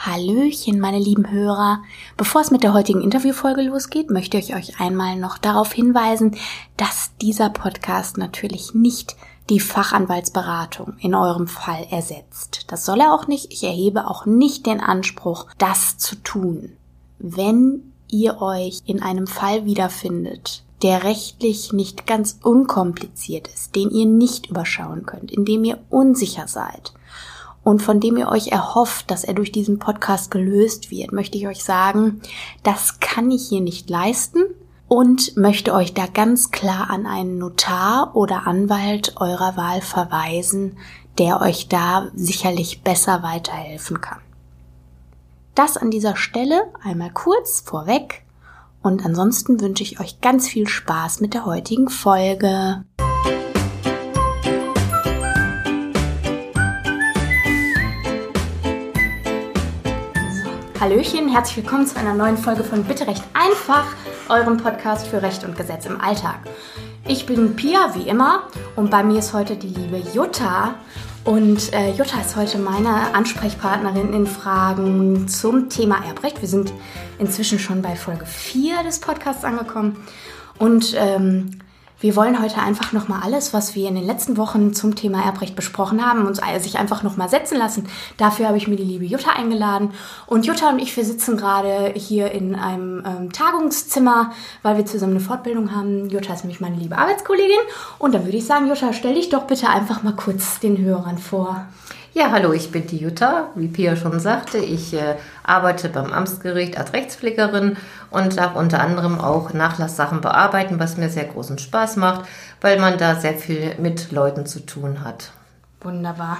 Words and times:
Hallöchen, 0.00 0.80
meine 0.80 0.98
lieben 0.98 1.30
Hörer. 1.30 1.82
Bevor 2.16 2.40
es 2.40 2.50
mit 2.50 2.62
der 2.62 2.72
heutigen 2.72 3.02
Interviewfolge 3.02 3.60
losgeht, 3.60 4.08
möchte 4.08 4.38
ich 4.38 4.54
euch 4.54 4.80
einmal 4.80 5.16
noch 5.16 5.36
darauf 5.36 5.74
hinweisen, 5.74 6.38
dass 6.78 7.10
dieser 7.20 7.50
Podcast 7.50 8.16
natürlich 8.16 8.72
nicht 8.72 9.14
die 9.50 9.60
Fachanwaltsberatung 9.60 10.94
in 11.00 11.14
eurem 11.14 11.46
Fall 11.46 11.86
ersetzt. 11.90 12.64
Das 12.68 12.86
soll 12.86 13.00
er 13.00 13.12
auch 13.12 13.26
nicht. 13.26 13.52
Ich 13.52 13.62
erhebe 13.62 14.08
auch 14.08 14.24
nicht 14.24 14.64
den 14.64 14.80
Anspruch, 14.80 15.48
das 15.58 15.98
zu 15.98 16.16
tun. 16.16 16.72
Wenn 17.18 17.92
ihr 18.08 18.40
euch 18.40 18.80
in 18.86 19.02
einem 19.02 19.26
Fall 19.26 19.66
wiederfindet, 19.66 20.62
der 20.82 21.04
rechtlich 21.04 21.74
nicht 21.74 22.06
ganz 22.06 22.38
unkompliziert 22.42 23.48
ist, 23.48 23.76
den 23.76 23.90
ihr 23.90 24.06
nicht 24.06 24.48
überschauen 24.48 25.04
könnt, 25.04 25.30
in 25.30 25.44
dem 25.44 25.62
ihr 25.64 25.78
unsicher 25.90 26.48
seid, 26.48 26.94
und 27.62 27.82
von 27.82 28.00
dem 28.00 28.16
ihr 28.16 28.28
euch 28.28 28.48
erhofft, 28.48 29.10
dass 29.10 29.24
er 29.24 29.34
durch 29.34 29.52
diesen 29.52 29.78
Podcast 29.78 30.30
gelöst 30.30 30.90
wird, 30.90 31.12
möchte 31.12 31.36
ich 31.38 31.46
euch 31.46 31.62
sagen, 31.62 32.20
das 32.62 33.00
kann 33.00 33.30
ich 33.30 33.48
hier 33.48 33.60
nicht 33.60 33.90
leisten 33.90 34.42
und 34.88 35.36
möchte 35.36 35.74
euch 35.74 35.94
da 35.94 36.06
ganz 36.06 36.50
klar 36.50 36.90
an 36.90 37.06
einen 37.06 37.38
Notar 37.38 38.16
oder 38.16 38.46
Anwalt 38.46 39.14
eurer 39.16 39.56
Wahl 39.56 39.82
verweisen, 39.82 40.78
der 41.18 41.40
euch 41.40 41.68
da 41.68 42.08
sicherlich 42.14 42.82
besser 42.82 43.22
weiterhelfen 43.22 44.00
kann. 44.00 44.20
Das 45.54 45.76
an 45.76 45.90
dieser 45.90 46.16
Stelle 46.16 46.62
einmal 46.82 47.10
kurz 47.10 47.60
vorweg 47.60 48.24
und 48.82 49.04
ansonsten 49.04 49.60
wünsche 49.60 49.82
ich 49.82 50.00
euch 50.00 50.20
ganz 50.20 50.48
viel 50.48 50.66
Spaß 50.66 51.20
mit 51.20 51.34
der 51.34 51.44
heutigen 51.44 51.88
Folge. 51.88 52.84
Hallöchen, 60.80 61.28
herzlich 61.28 61.58
willkommen 61.58 61.86
zu 61.86 61.98
einer 61.98 62.14
neuen 62.14 62.38
Folge 62.38 62.64
von 62.64 62.84
Bitte 62.84 63.06
Recht 63.06 63.22
einfach, 63.34 63.84
eurem 64.30 64.56
Podcast 64.56 65.08
für 65.08 65.20
Recht 65.20 65.44
und 65.44 65.54
Gesetz 65.54 65.84
im 65.84 66.00
Alltag. 66.00 66.38
Ich 67.06 67.26
bin 67.26 67.54
Pia, 67.54 67.94
wie 67.94 68.08
immer, 68.08 68.44
und 68.76 68.90
bei 68.90 69.02
mir 69.02 69.18
ist 69.18 69.34
heute 69.34 69.56
die 69.56 69.68
liebe 69.68 69.98
Jutta. 70.14 70.76
Und 71.22 71.74
äh, 71.74 71.90
Jutta 71.90 72.22
ist 72.22 72.34
heute 72.34 72.56
meine 72.56 73.14
Ansprechpartnerin 73.14 74.14
in 74.14 74.26
Fragen 74.26 75.28
zum 75.28 75.68
Thema 75.68 76.02
Erbrecht. 76.02 76.40
Wir 76.40 76.48
sind 76.48 76.72
inzwischen 77.18 77.58
schon 77.58 77.82
bei 77.82 77.94
Folge 77.94 78.24
4 78.24 78.82
des 78.82 79.00
Podcasts 79.00 79.44
angekommen. 79.44 79.98
Und 80.58 80.94
ähm, 80.96 81.58
wir 82.00 82.16
wollen 82.16 82.42
heute 82.42 82.58
einfach 82.60 82.92
nochmal 82.92 83.20
alles, 83.22 83.52
was 83.52 83.74
wir 83.74 83.88
in 83.88 83.94
den 83.94 84.06
letzten 84.06 84.36
Wochen 84.38 84.72
zum 84.72 84.94
Thema 84.94 85.22
Erbrecht 85.22 85.54
besprochen 85.54 86.04
haben, 86.04 86.26
uns 86.26 86.40
sich 86.60 86.78
einfach 86.78 87.02
nochmal 87.02 87.28
setzen 87.28 87.58
lassen. 87.58 87.86
Dafür 88.16 88.48
habe 88.48 88.56
ich 88.56 88.68
mir 88.68 88.76
die 88.76 88.84
liebe 88.84 89.04
Jutta 89.04 89.32
eingeladen. 89.32 89.90
Und 90.26 90.46
Jutta 90.46 90.70
und 90.70 90.78
ich, 90.78 90.96
wir 90.96 91.04
sitzen 91.04 91.36
gerade 91.36 91.92
hier 91.94 92.30
in 92.32 92.54
einem 92.54 93.04
ähm, 93.06 93.32
Tagungszimmer, 93.32 94.32
weil 94.62 94.78
wir 94.78 94.86
zusammen 94.86 95.12
eine 95.12 95.20
Fortbildung 95.20 95.74
haben. 95.74 96.08
Jutta 96.08 96.32
ist 96.32 96.44
nämlich 96.44 96.60
meine 96.60 96.76
liebe 96.76 96.96
Arbeitskollegin. 96.96 97.60
Und 97.98 98.14
dann 98.14 98.24
würde 98.24 98.38
ich 98.38 98.46
sagen, 98.46 98.68
Jutta, 98.68 98.92
stell 98.92 99.14
dich 99.14 99.28
doch 99.28 99.44
bitte 99.44 99.68
einfach 99.68 100.02
mal 100.02 100.16
kurz 100.16 100.58
den 100.58 100.78
Hörern 100.78 101.18
vor. 101.18 101.66
Ja, 102.12 102.32
hallo, 102.32 102.52
ich 102.52 102.72
bin 102.72 102.88
die 102.88 102.96
Jutta. 102.96 103.50
Wie 103.54 103.68
Pia 103.68 103.94
schon 103.94 104.18
sagte, 104.18 104.58
ich 104.58 104.92
äh, 104.94 105.14
arbeite 105.44 105.88
beim 105.88 106.12
Amtsgericht 106.12 106.76
als 106.76 106.92
Rechtspflegerin 106.92 107.76
und 108.10 108.36
darf 108.36 108.56
unter 108.56 108.80
anderem 108.80 109.20
auch 109.20 109.52
Nachlasssachen 109.52 110.20
bearbeiten, 110.20 110.80
was 110.80 110.96
mir 110.96 111.08
sehr 111.08 111.26
großen 111.26 111.58
Spaß 111.58 111.96
macht, 111.96 112.28
weil 112.60 112.80
man 112.80 112.98
da 112.98 113.14
sehr 113.14 113.34
viel 113.34 113.76
mit 113.78 114.10
Leuten 114.10 114.44
zu 114.44 114.66
tun 114.66 115.04
hat. 115.04 115.30
Wunderbar. 115.82 116.38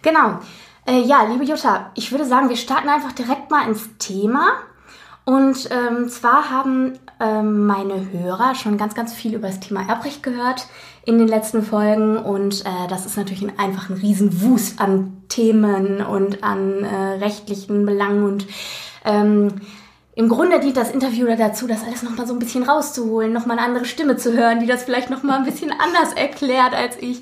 Genau. 0.00 0.38
Äh, 0.86 1.02
ja, 1.02 1.24
liebe 1.24 1.44
Jutta, 1.44 1.90
ich 1.94 2.10
würde 2.10 2.24
sagen, 2.24 2.48
wir 2.48 2.56
starten 2.56 2.88
einfach 2.88 3.12
direkt 3.12 3.50
mal 3.50 3.68
ins 3.68 3.90
Thema. 3.98 4.52
Und 5.24 5.70
ähm, 5.70 6.08
zwar 6.08 6.50
haben 6.50 6.98
ähm, 7.18 7.66
meine 7.66 8.10
Hörer 8.12 8.54
schon 8.54 8.76
ganz, 8.76 8.94
ganz 8.94 9.14
viel 9.14 9.34
über 9.34 9.46
das 9.46 9.60
Thema 9.60 9.88
Erbrecht 9.88 10.22
gehört 10.22 10.66
in 11.06 11.18
den 11.18 11.28
letzten 11.28 11.62
Folgen 11.62 12.18
und 12.18 12.62
äh, 12.62 12.88
das 12.88 13.06
ist 13.06 13.16
natürlich 13.16 13.42
ein, 13.42 13.58
einfach 13.58 13.88
ein 13.88 13.96
Riesenwust 13.96 14.80
an 14.80 15.22
Themen 15.28 16.02
und 16.02 16.42
an 16.42 16.84
äh, 16.84 17.24
rechtlichen 17.24 17.86
Belangen 17.86 18.24
und 18.24 18.46
ähm, 19.04 19.48
im 20.16 20.28
Grunde 20.28 20.60
dient 20.60 20.76
das 20.76 20.90
Interview 20.90 21.26
dazu, 21.36 21.66
das 21.66 21.82
alles 21.84 22.02
nochmal 22.02 22.26
so 22.26 22.34
ein 22.34 22.38
bisschen 22.38 22.62
rauszuholen, 22.62 23.32
nochmal 23.32 23.58
eine 23.58 23.66
andere 23.66 23.84
Stimme 23.84 24.16
zu 24.16 24.32
hören, 24.32 24.60
die 24.60 24.66
das 24.66 24.84
vielleicht 24.84 25.10
nochmal 25.10 25.38
ein 25.38 25.44
bisschen 25.44 25.72
anders 25.78 26.12
erklärt 26.14 26.74
als 26.74 26.96
ich. 27.00 27.20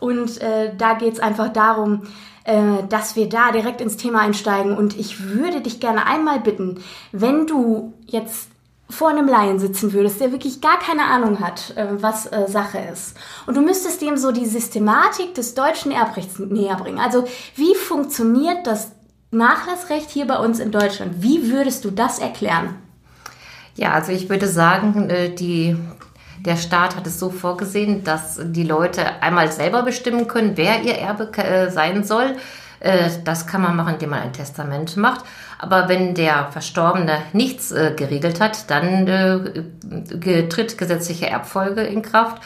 Und 0.00 0.40
äh, 0.42 0.74
da 0.76 0.94
geht's 0.94 1.20
einfach 1.20 1.52
darum, 1.52 2.02
äh, 2.44 2.86
dass 2.90 3.16
wir 3.16 3.28
da 3.28 3.52
direkt 3.52 3.80
ins 3.80 3.96
Thema 3.96 4.20
einsteigen. 4.20 4.76
Und 4.76 4.98
ich 4.98 5.24
würde 5.24 5.62
dich 5.62 5.80
gerne 5.80 6.06
einmal 6.06 6.40
bitten, 6.40 6.82
wenn 7.10 7.46
du 7.46 7.94
jetzt 8.06 8.48
vor 8.90 9.08
einem 9.08 9.26
Laien 9.26 9.58
sitzen 9.58 9.94
würdest, 9.94 10.20
der 10.20 10.30
wirklich 10.30 10.60
gar 10.60 10.78
keine 10.78 11.04
Ahnung 11.04 11.40
hat, 11.40 11.74
äh, 11.76 11.86
was 12.02 12.26
äh, 12.26 12.46
Sache 12.46 12.78
ist. 12.92 13.16
Und 13.46 13.56
du 13.56 13.62
müsstest 13.62 14.02
dem 14.02 14.18
so 14.18 14.30
die 14.30 14.44
Systematik 14.44 15.34
des 15.34 15.54
deutschen 15.54 15.90
Erbrechts 15.90 16.38
näher 16.38 16.76
bringen. 16.76 16.98
Also 16.98 17.24
wie 17.56 17.74
funktioniert 17.74 18.66
das 18.66 18.92
Nachlassrecht 19.30 20.10
hier 20.10 20.26
bei 20.26 20.38
uns 20.38 20.60
in 20.60 20.70
Deutschland? 20.70 21.22
Wie 21.22 21.50
würdest 21.50 21.84
du 21.84 21.90
das 21.90 22.18
erklären? 22.18 22.74
Ja, 23.74 23.92
also 23.92 24.12
ich 24.12 24.28
würde 24.28 24.46
sagen, 24.46 25.08
die, 25.36 25.76
der 26.44 26.56
Staat 26.56 26.96
hat 26.96 27.06
es 27.06 27.18
so 27.18 27.30
vorgesehen, 27.30 28.04
dass 28.04 28.38
die 28.42 28.64
Leute 28.64 29.22
einmal 29.22 29.50
selber 29.50 29.82
bestimmen 29.82 30.28
können, 30.28 30.56
wer 30.56 30.82
ihr 30.82 30.94
Erbe 30.94 31.30
sein 31.70 32.04
soll. 32.04 32.36
Das 33.24 33.46
kann 33.46 33.62
man 33.62 33.76
machen, 33.76 33.94
indem 33.94 34.10
man 34.10 34.20
ein 34.20 34.32
Testament 34.34 34.96
macht. 34.98 35.24
Aber 35.58 35.88
wenn 35.88 36.14
der 36.14 36.48
Verstorbene 36.50 37.18
nichts 37.32 37.72
äh, 37.72 37.94
geregelt 37.96 38.40
hat, 38.40 38.70
dann 38.70 39.06
äh, 39.08 40.48
tritt 40.48 40.76
gesetzliche 40.76 41.28
Erbfolge 41.30 41.80
in 41.80 42.02
Kraft. 42.02 42.42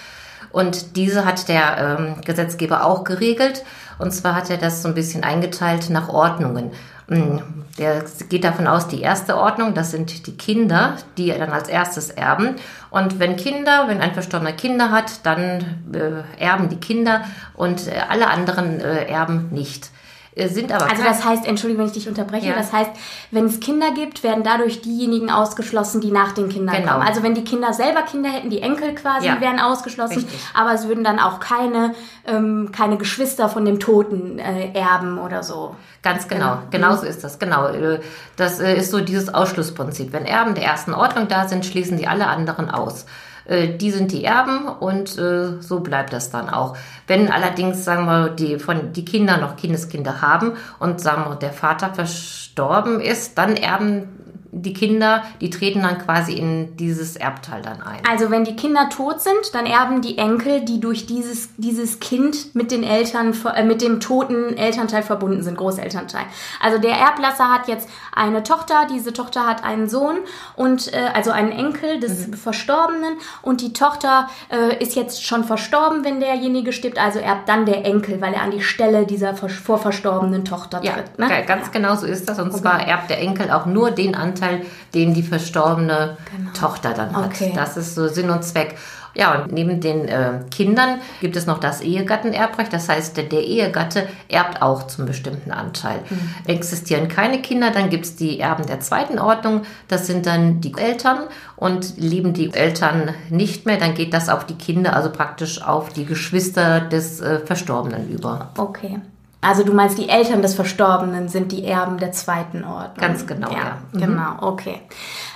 Und 0.53 0.97
diese 0.97 1.25
hat 1.25 1.49
der 1.49 1.99
ähm, 1.99 2.21
Gesetzgeber 2.25 2.85
auch 2.85 3.03
geregelt. 3.03 3.65
Und 3.99 4.13
zwar 4.13 4.37
hat 4.37 4.51
er 4.51 4.57
das 4.57 4.83
so 4.83 4.89
ein 4.89 4.95
bisschen 4.95 5.25
eingeteilt 5.25 5.91
nach 5.91 6.09
Ordnungen. 6.09 6.71
Hm, 7.09 7.41
der 7.79 8.05
geht 8.29 8.45
davon 8.45 8.67
aus, 8.67 8.89
die 8.89 9.01
erste 9.01 9.39
Ordnung, 9.39 9.73
das 9.73 9.93
sind 9.93 10.27
die 10.27 10.37
Kinder, 10.37 10.97
die 11.17 11.29
dann 11.29 11.51
als 11.51 11.69
erstes 11.69 12.11
erben. 12.11 12.57
Und 12.91 13.19
wenn 13.19 13.37
Kinder, 13.37 13.89
wenn 13.89 14.01
ein 14.03 14.13
Verstorbener 14.13 14.53
Kinder 14.53 14.91
hat, 14.91 15.25
dann 15.25 15.65
äh, 15.95 16.43
erben 16.43 16.69
die 16.69 16.77
Kinder 16.77 17.23
und 17.55 17.87
äh, 17.87 17.93
alle 18.09 18.29
anderen 18.29 18.81
äh, 18.81 19.07
erben 19.07 19.49
nicht. 19.51 19.91
Äh, 20.39 20.49
sind 20.49 20.73
aber. 20.73 20.91
Also 20.91 21.03
das 21.03 21.25
heißt, 21.25 21.47
entschuldige, 21.47 21.81
wenn 21.81 21.87
ich 21.87 21.93
dich 21.93 22.09
unterbreche, 22.09 22.49
ja. 22.49 22.55
das 22.55 22.73
heißt, 22.73 22.91
wenn 23.31 23.47
es 23.47 23.61
Kinder 23.61 23.93
gibt, 23.93 24.23
werden 24.23 24.45
dadurch 24.45 24.81
diejenigen 24.81 25.31
ausgeschlossen, 25.31 26.01
die 26.01 26.11
nach 26.11 26.33
den 26.33 26.49
Kindern 26.49 26.77
genau. 26.77 26.93
kommen. 26.93 27.07
Also 27.07 27.23
wenn 27.23 27.35
die 27.35 27.45
Kinder 27.45 27.73
selber 27.73 28.03
Kinder 28.03 28.31
hätten, 28.31 28.51
die 28.51 28.63
Enkel 28.63 28.95
quasi 28.95 29.27
ja. 29.27 29.41
wären 29.41 29.59
ausgeschlossen, 29.61 30.19
Richtig. 30.19 30.41
aber 30.55 30.73
es 30.73 30.87
würden 30.87 31.05
dann 31.05 31.19
auch 31.19 31.41
keine, 31.41 31.95
ähm, 32.27 32.71
keine 32.73 32.97
Geschwister 32.97 33.49
von 33.49 33.65
dem 33.65 33.81
Toten 33.81 34.39
äh, 34.39 34.73
erben 34.73 35.19
oder 35.19 35.43
so. 35.43 35.75
Ganz 36.03 36.29
genau, 36.29 36.59
genau, 36.71 36.89
genau 36.89 36.97
so 36.97 37.07
ist 37.07 37.25
das, 37.25 37.39
genau. 37.39 37.69
Äh, 37.69 38.01
das 38.37 38.61
äh, 38.61 38.77
ist 38.77 38.91
so 38.91 39.01
dieses 39.01 39.33
Ausschlussprinzip. 39.35 40.13
Wenn 40.13 40.25
Erben 40.25 40.55
der 40.55 40.65
ersten 40.65 40.95
Ordnung 40.95 41.29
da 41.29 41.49
sind, 41.49 41.67
schließen 41.67 41.99
die 41.99 42.07
alle 42.07 42.29
anderen 42.29 42.71
aus. 42.71 43.05
Äh, 43.49 43.77
die 43.77 43.91
sind 43.91 44.13
die 44.13 44.25
Erben 44.25 44.69
und 44.69 45.19
äh, 45.19 45.61
so 45.61 45.81
bleibt 45.81 46.13
das 46.13 46.31
dann 46.31 46.49
auch. 46.49 46.77
Wenn 47.07 47.33
allerdings, 47.33 47.85
sagen 47.85 48.07
wir, 48.07 48.29
die, 48.29 48.59
von, 48.59 48.93
die 48.93 49.05
Kinder 49.05 49.39
noch 49.39 49.57
Kindeskinder 49.57 50.21
haben 50.23 50.53
und 50.79 51.01
sagen 51.01 51.25
wir, 51.29 51.37
der 51.37 51.53
Vater 51.53 51.93
verstorben 51.95 53.01
ist, 53.01 53.39
dann 53.39 53.57
erben 53.57 54.18
die 54.51 54.73
Kinder, 54.73 55.25
die 55.41 55.51
treten 55.51 55.83
dann 55.83 55.99
quasi 55.99 56.33
in 56.33 56.77
dieses 56.77 57.17
Erbteil 57.17 57.61
dann 57.61 57.83
ein. 57.83 58.01
Also 58.09 58.31
wenn 58.31 58.45
die 58.45 58.57
Kinder 58.57 58.89
tot 58.89 59.21
sind, 59.21 59.55
dann 59.55 59.67
erben 59.67 60.01
die 60.01 60.17
Enkel, 60.17 60.63
die 60.63 60.81
durch 60.81 61.07
dieses, 61.07 61.51
dieses 61.57 62.01
Kind 62.01 62.55
mit 62.55 62.71
den 62.71 62.83
Eltern, 62.83 63.35
äh, 63.55 63.65
mit 63.65 63.83
dem 63.83 64.01
toten 64.01 64.57
Elternteil 64.57 65.03
verbunden 65.03 65.43
sind, 65.43 65.59
Großelternteil. 65.59 66.25
Also 66.63 66.79
der 66.79 66.93
Erblasser 66.93 67.53
hat 67.53 67.69
jetzt 67.69 67.89
eine 68.15 68.43
Tochter, 68.43 68.87
diese 68.91 69.13
Tochter 69.13 69.47
hat 69.47 69.65
einen 69.65 69.89
Sohn 69.89 70.17
und 70.57 70.93
äh, 70.95 71.11
also 71.13 71.31
einen 71.31 71.53
Enkel 71.53 72.01
des 72.01 72.29
mhm. 72.29 72.35
Verstorbenen 72.35 73.19
und 73.43 73.61
die 73.61 73.75
Tochter 73.75 74.29
äh, 74.49 74.83
ist 74.83 74.97
jetzt 74.97 75.25
schon 75.25 75.45
verstorben, 75.45 76.05
wenn 76.05 76.21
derjenige 76.21 76.73
stirbt, 76.73 76.99
also 76.99 77.19
erbt 77.19 77.49
dann 77.49 77.67
der 77.67 77.85
Enkel, 77.85 78.21
weil 78.23 78.33
er 78.33 78.43
an 78.43 78.51
die 78.51 78.63
Stelle 78.63 79.05
dieser 79.05 79.35
vorverstorbenen 79.35 80.47
Tochter 80.47 80.81
tritt. 80.81 81.19
Ne? 81.19 81.29
Ja, 81.29 81.43
ganz 81.43 81.67
ja. 81.67 81.73
genau 81.73 81.97
so 81.97 82.07
ist 82.07 82.29
das 82.29 82.39
und 82.39 82.51
okay. 82.51 82.63
zwar 82.63 82.87
erbt 82.87 83.11
der 83.11 83.21
Enkel 83.21 83.51
auch 83.51 83.67
nur 83.67 83.91
den 83.91 84.15
Anteil 84.15 84.38
Anteil, 84.39 84.63
den 84.95 85.15
die 85.15 85.23
verstorbene 85.23 86.17
genau. 86.35 86.51
Tochter 86.55 86.95
dann 86.95 87.15
hat. 87.17 87.27
Okay. 87.27 87.53
Das 87.55 87.77
ist 87.77 87.95
so 87.95 88.09
Sinn 88.09 88.31
und 88.31 88.45
Zweck. 88.45 88.77
Ja, 89.15 89.35
und 89.35 89.53
neben 89.53 89.81
den 89.81 90.07
äh, 90.07 90.41
Kindern 90.51 91.01
gibt 91.21 91.35
es 91.35 91.47
noch 91.47 91.59
das 91.59 91.81
Ehegattenerbrecht. 91.81 92.73
Das 92.73 92.89
heißt, 92.89 93.17
der, 93.17 93.25
der 93.25 93.43
Ehegatte 93.43 94.07
erbt 94.29 94.63
auch 94.63 94.87
zum 94.87 95.07
bestimmten 95.07 95.51
Anteil. 95.51 96.01
Mhm. 96.09 96.35
Existieren 96.47 97.09
keine 97.09 97.43
Kinder, 97.43 97.73
dann 97.73 97.91
gibt 97.91 98.05
es 98.05 98.17
die 98.17 98.39
Erben 98.39 98.67
der 98.67 98.79
zweiten 98.79 99.19
Ordnung. 99.19 99.63
Das 99.89 100.07
sind 100.07 100.27
dann 100.27 100.61
die 100.61 100.75
Eltern. 100.77 101.21
Und 101.57 101.97
leben 101.97 102.35
die 102.35 102.55
Eltern 102.55 103.13
nicht 103.31 103.67
mehr, 103.67 103.79
dann 103.79 103.95
geht 103.95 104.15
das 104.15 104.29
auf 104.29 104.47
die 104.47 104.55
Kinder, 104.55 104.95
also 104.95 105.11
praktisch 105.11 105.61
auf 105.61 105.89
die 105.89 106.05
Geschwister 106.05 106.81
des 106.81 107.21
äh, 107.21 107.41
Verstorbenen 107.41 108.09
über. 108.09 108.51
Okay. 108.57 109.01
Also 109.41 109.63
du 109.63 109.73
meinst, 109.73 109.99
die 109.99 110.09
Eltern 110.09 110.43
des 110.43 110.55
Verstorbenen 110.55 111.29
sind 111.29 111.53
die 111.53 111.65
Erben 111.65 111.99
der 111.99 112.11
zweiten 112.11 112.65
Ordnung. 112.65 112.97
Ganz 112.97 113.27
genau, 113.27 113.51
ja. 113.51 113.57
ja. 113.57 113.79
Mhm. 113.93 114.01
Genau, 114.01 114.37
okay. 114.41 114.81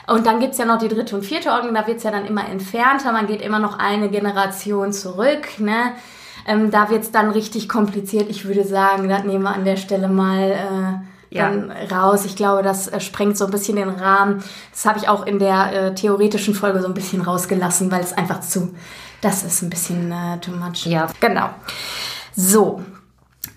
Und 0.09 0.27
dann 0.27 0.41
gibt 0.41 0.53
es 0.53 0.59
ja 0.59 0.65
noch 0.65 0.79
die 0.79 0.89
dritte 0.89 1.15
und 1.15 1.25
vierte 1.25 1.51
Ordnung, 1.51 1.75
da 1.75 1.87
wird 1.87 1.99
es 1.99 2.03
ja 2.03 2.11
dann 2.11 2.27
immer 2.27 2.49
entfernter, 2.49 3.13
man 3.13 3.29
geht 3.29 3.41
immer 3.41 3.61
noch 3.61 3.79
eine 3.79 4.09
Generation 4.09 4.93
zurück. 4.93 5.59
Ne? 5.59 5.93
Ähm, 6.47 6.73
da 6.73 6.91
wird 6.91 7.05
es 7.05 7.13
dann 7.13 7.31
richtig 7.31 7.69
kompliziert. 7.69 8.29
Ich 8.29 8.45
würde 8.45 8.65
sagen, 8.65 9.09
das 9.09 9.23
nehmen 9.23 9.45
wir 9.45 9.55
an 9.55 9.65
der 9.65 9.77
Stelle 9.77 10.09
mal 10.09 10.51
äh, 10.51 11.37
ja. 11.37 11.53
raus. 11.91 12.25
Ich 12.25 12.35
glaube, 12.35 12.63
das 12.65 12.89
äh, 12.89 12.99
sprengt 12.99 13.39
so 13.39 13.45
ein 13.45 13.51
bisschen 13.53 13.77
den 13.77 13.89
Rahmen. 13.89 14.43
Das 14.73 14.85
habe 14.85 14.99
ich 14.99 15.09
auch 15.09 15.25
in 15.25 15.39
der 15.39 15.73
äh, 15.73 15.95
theoretischen 15.95 16.55
Folge 16.55 16.81
so 16.81 16.89
ein 16.89 16.95
bisschen 16.95 17.23
rausgelassen, 17.23 17.93
weil 17.93 18.01
es 18.01 18.13
einfach 18.13 18.41
zu, 18.41 18.75
das 19.21 19.45
ist 19.45 19.63
ein 19.63 19.71
bisschen 19.71 20.11
äh, 20.11 20.39
too 20.41 20.51
much. 20.51 20.87
Ja. 20.87 21.07
Genau. 21.21 21.51
So, 22.35 22.83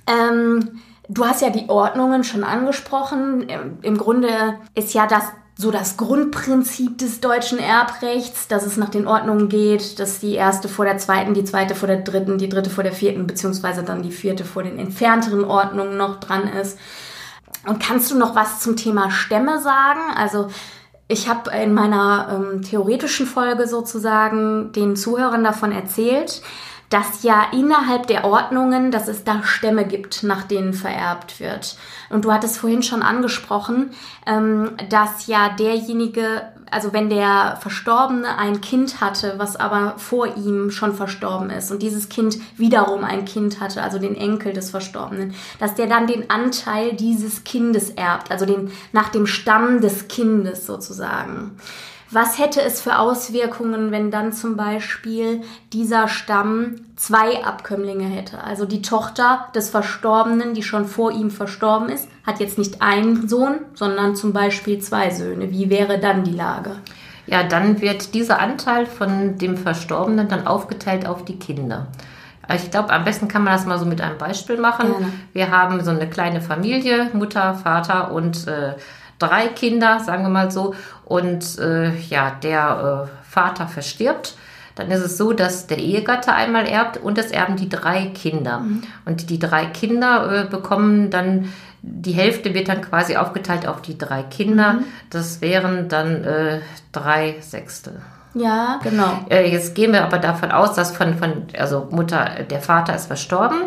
ähm, 0.07 0.81
du 1.09 1.25
hast 1.25 1.41
ja 1.41 1.49
die 1.49 1.69
Ordnungen 1.69 2.23
schon 2.23 2.43
angesprochen. 2.43 3.47
Im 3.81 3.97
Grunde 3.97 4.55
ist 4.75 4.93
ja 4.93 5.07
das 5.07 5.23
so 5.57 5.71
das 5.71 5.95
Grundprinzip 5.95 6.97
des 6.97 7.21
deutschen 7.21 7.59
Erbrechts, 7.59 8.49
dass 8.49 8.65
es 8.65 8.75
nach 8.75 8.89
den 8.89 9.07
Ordnungen 9.07 9.47
geht, 9.47 9.99
dass 9.99 10.19
die 10.19 10.33
erste 10.33 10.67
vor 10.67 10.83
der 10.83 10.97
zweiten, 10.97 11.33
die 11.33 11.45
zweite 11.45 11.75
vor 11.75 11.87
der 11.87 12.01
dritten, 12.01 12.37
die 12.37 12.49
dritte 12.49 12.69
vor 12.69 12.83
der 12.83 12.91
vierten, 12.91 13.25
beziehungsweise 13.25 13.83
dann 13.83 14.03
die 14.03 14.11
vierte 14.11 14.43
vor 14.43 14.63
den 14.63 14.77
entfernteren 14.77 15.45
Ordnungen 15.45 15.95
noch 15.95 16.19
dran 16.19 16.49
ist. 16.49 16.77
Und 17.65 17.81
kannst 17.81 18.11
du 18.11 18.17
noch 18.17 18.35
was 18.35 18.59
zum 18.59 18.75
Thema 18.75 19.11
Stämme 19.11 19.61
sagen? 19.61 20.01
Also 20.17 20.49
ich 21.07 21.29
habe 21.29 21.51
in 21.51 21.73
meiner 21.73 22.51
ähm, 22.53 22.61
theoretischen 22.61 23.25
Folge 23.25 23.67
sozusagen 23.67 24.73
den 24.73 24.97
Zuhörern 24.97 25.43
davon 25.43 25.71
erzählt, 25.71 26.41
dass 26.89 27.23
ja 27.23 27.47
innerhalb 27.51 28.07
der 28.07 28.25
Ordnungen, 28.25 28.91
dass 28.91 29.07
es 29.07 29.23
da 29.23 29.43
Stämme 29.43 29.85
gibt, 29.85 30.23
nach 30.23 30.43
denen 30.43 30.73
vererbt 30.73 31.39
wird. 31.39 31.77
Und 32.09 32.25
du 32.25 32.31
hattest 32.31 32.57
vorhin 32.57 32.83
schon 32.83 33.01
angesprochen, 33.01 33.91
ähm, 34.27 34.71
dass 34.89 35.27
ja 35.27 35.49
derjenige, 35.49 36.43
also 36.69 36.93
wenn 36.93 37.09
der 37.09 37.57
Verstorbene 37.59 38.37
ein 38.37 38.61
Kind 38.61 39.01
hatte, 39.01 39.35
was 39.37 39.55
aber 39.55 39.95
vor 39.97 40.37
ihm 40.37 40.69
schon 40.69 40.93
verstorben 40.93 41.49
ist 41.49 41.71
und 41.71 41.81
dieses 41.81 42.09
Kind 42.09 42.37
wiederum 42.57 43.03
ein 43.03 43.25
Kind 43.25 43.59
hatte, 43.59 43.81
also 43.81 43.97
den 43.97 44.15
Enkel 44.15 44.53
des 44.53 44.69
Verstorbenen, 44.69 45.33
dass 45.59 45.75
der 45.75 45.87
dann 45.87 46.07
den 46.07 46.29
Anteil 46.29 46.93
dieses 46.93 47.43
Kindes 47.43 47.89
erbt, 47.89 48.31
also 48.31 48.45
den 48.45 48.71
nach 48.91 49.09
dem 49.09 49.25
Stamm 49.25 49.81
des 49.81 50.07
Kindes 50.07 50.65
sozusagen. 50.65 51.57
Was 52.11 52.37
hätte 52.37 52.61
es 52.61 52.81
für 52.81 52.99
Auswirkungen, 52.99 53.91
wenn 53.91 54.11
dann 54.11 54.31
zum 54.31 54.55
Beispiel 54.55 55.41
dieser 55.73 56.07
Stamm 56.07 56.75
zwei 56.95 57.43
Abkömmlinge 57.43 58.05
hätte? 58.05 58.43
Also 58.43 58.65
die 58.65 58.83
Tochter 58.83 59.47
des 59.55 59.69
Verstorbenen, 59.69 60.53
die 60.53 60.63
schon 60.63 60.85
vor 60.85 61.11
ihm 61.11 61.31
verstorben 61.31 61.89
ist, 61.89 62.07
hat 62.25 62.39
jetzt 62.39 62.57
nicht 62.57 62.81
einen 62.81 63.27
Sohn, 63.27 63.55
sondern 63.73 64.15
zum 64.15 64.33
Beispiel 64.33 64.79
zwei 64.79 65.09
Söhne. 65.09 65.51
Wie 65.51 65.69
wäre 65.69 65.99
dann 65.99 66.23
die 66.23 66.31
Lage? 66.31 66.71
Ja, 67.27 67.43
dann 67.43 67.81
wird 67.81 68.13
dieser 68.13 68.39
Anteil 68.39 68.85
von 68.85 69.37
dem 69.39 69.57
Verstorbenen 69.57 70.27
dann 70.27 70.45
aufgeteilt 70.45 71.07
auf 71.07 71.25
die 71.25 71.39
Kinder. 71.39 71.87
Ich 72.53 72.69
glaube, 72.69 72.91
am 72.91 73.03
besten 73.03 73.27
kann 73.27 73.43
man 73.43 73.53
das 73.53 73.65
mal 73.65 73.79
so 73.79 73.85
mit 73.85 74.01
einem 74.01 74.19
Beispiel 74.19 74.57
machen. 74.57 74.91
Gerne. 74.91 75.13
Wir 75.33 75.49
haben 75.49 75.83
so 75.83 75.89
eine 75.89 76.07
kleine 76.07 76.41
Familie, 76.41 77.09
Mutter, 77.13 77.55
Vater 77.55 78.11
und 78.11 78.47
äh, 78.47 78.75
drei 79.27 79.47
Kinder, 79.47 79.99
sagen 79.99 80.23
wir 80.23 80.29
mal 80.29 80.51
so, 80.51 80.75
und 81.05 81.59
äh, 81.59 81.95
ja, 82.09 82.31
der 82.41 83.07
äh, 83.07 83.29
Vater 83.29 83.67
verstirbt, 83.67 84.35
dann 84.75 84.91
ist 84.91 85.01
es 85.01 85.17
so, 85.17 85.31
dass 85.31 85.67
der 85.67 85.79
Ehegatte 85.79 86.33
einmal 86.33 86.67
erbt 86.67 86.97
und 86.97 87.17
es 87.17 87.31
erben 87.31 87.55
die 87.55 87.69
drei 87.69 88.07
Kinder. 88.07 88.59
Mhm. 88.59 88.83
Und 89.05 89.29
die 89.29 89.39
drei 89.39 89.65
Kinder 89.67 90.43
äh, 90.43 90.49
bekommen 90.49 91.09
dann, 91.09 91.53
die 91.81 92.11
Hälfte 92.11 92.53
wird 92.53 92.67
dann 92.67 92.81
quasi 92.81 93.15
aufgeteilt 93.15 93.67
auf 93.67 93.81
die 93.81 93.97
drei 93.97 94.23
Kinder. 94.23 94.73
Mhm. 94.73 94.83
Das 95.09 95.41
wären 95.41 95.87
dann 95.87 96.23
äh, 96.23 96.59
drei 96.91 97.35
Sechstel. 97.39 98.01
Ja, 98.35 98.79
genau. 98.83 99.19
Äh, 99.29 99.49
jetzt 99.49 99.75
gehen 99.75 99.93
wir 99.93 100.03
aber 100.03 100.17
davon 100.17 100.51
aus, 100.51 100.73
dass 100.73 100.95
von, 100.95 101.17
von, 101.17 101.47
also 101.57 101.87
Mutter, 101.89 102.43
der 102.49 102.59
Vater 102.59 102.93
ist 102.93 103.07
verstorben, 103.07 103.57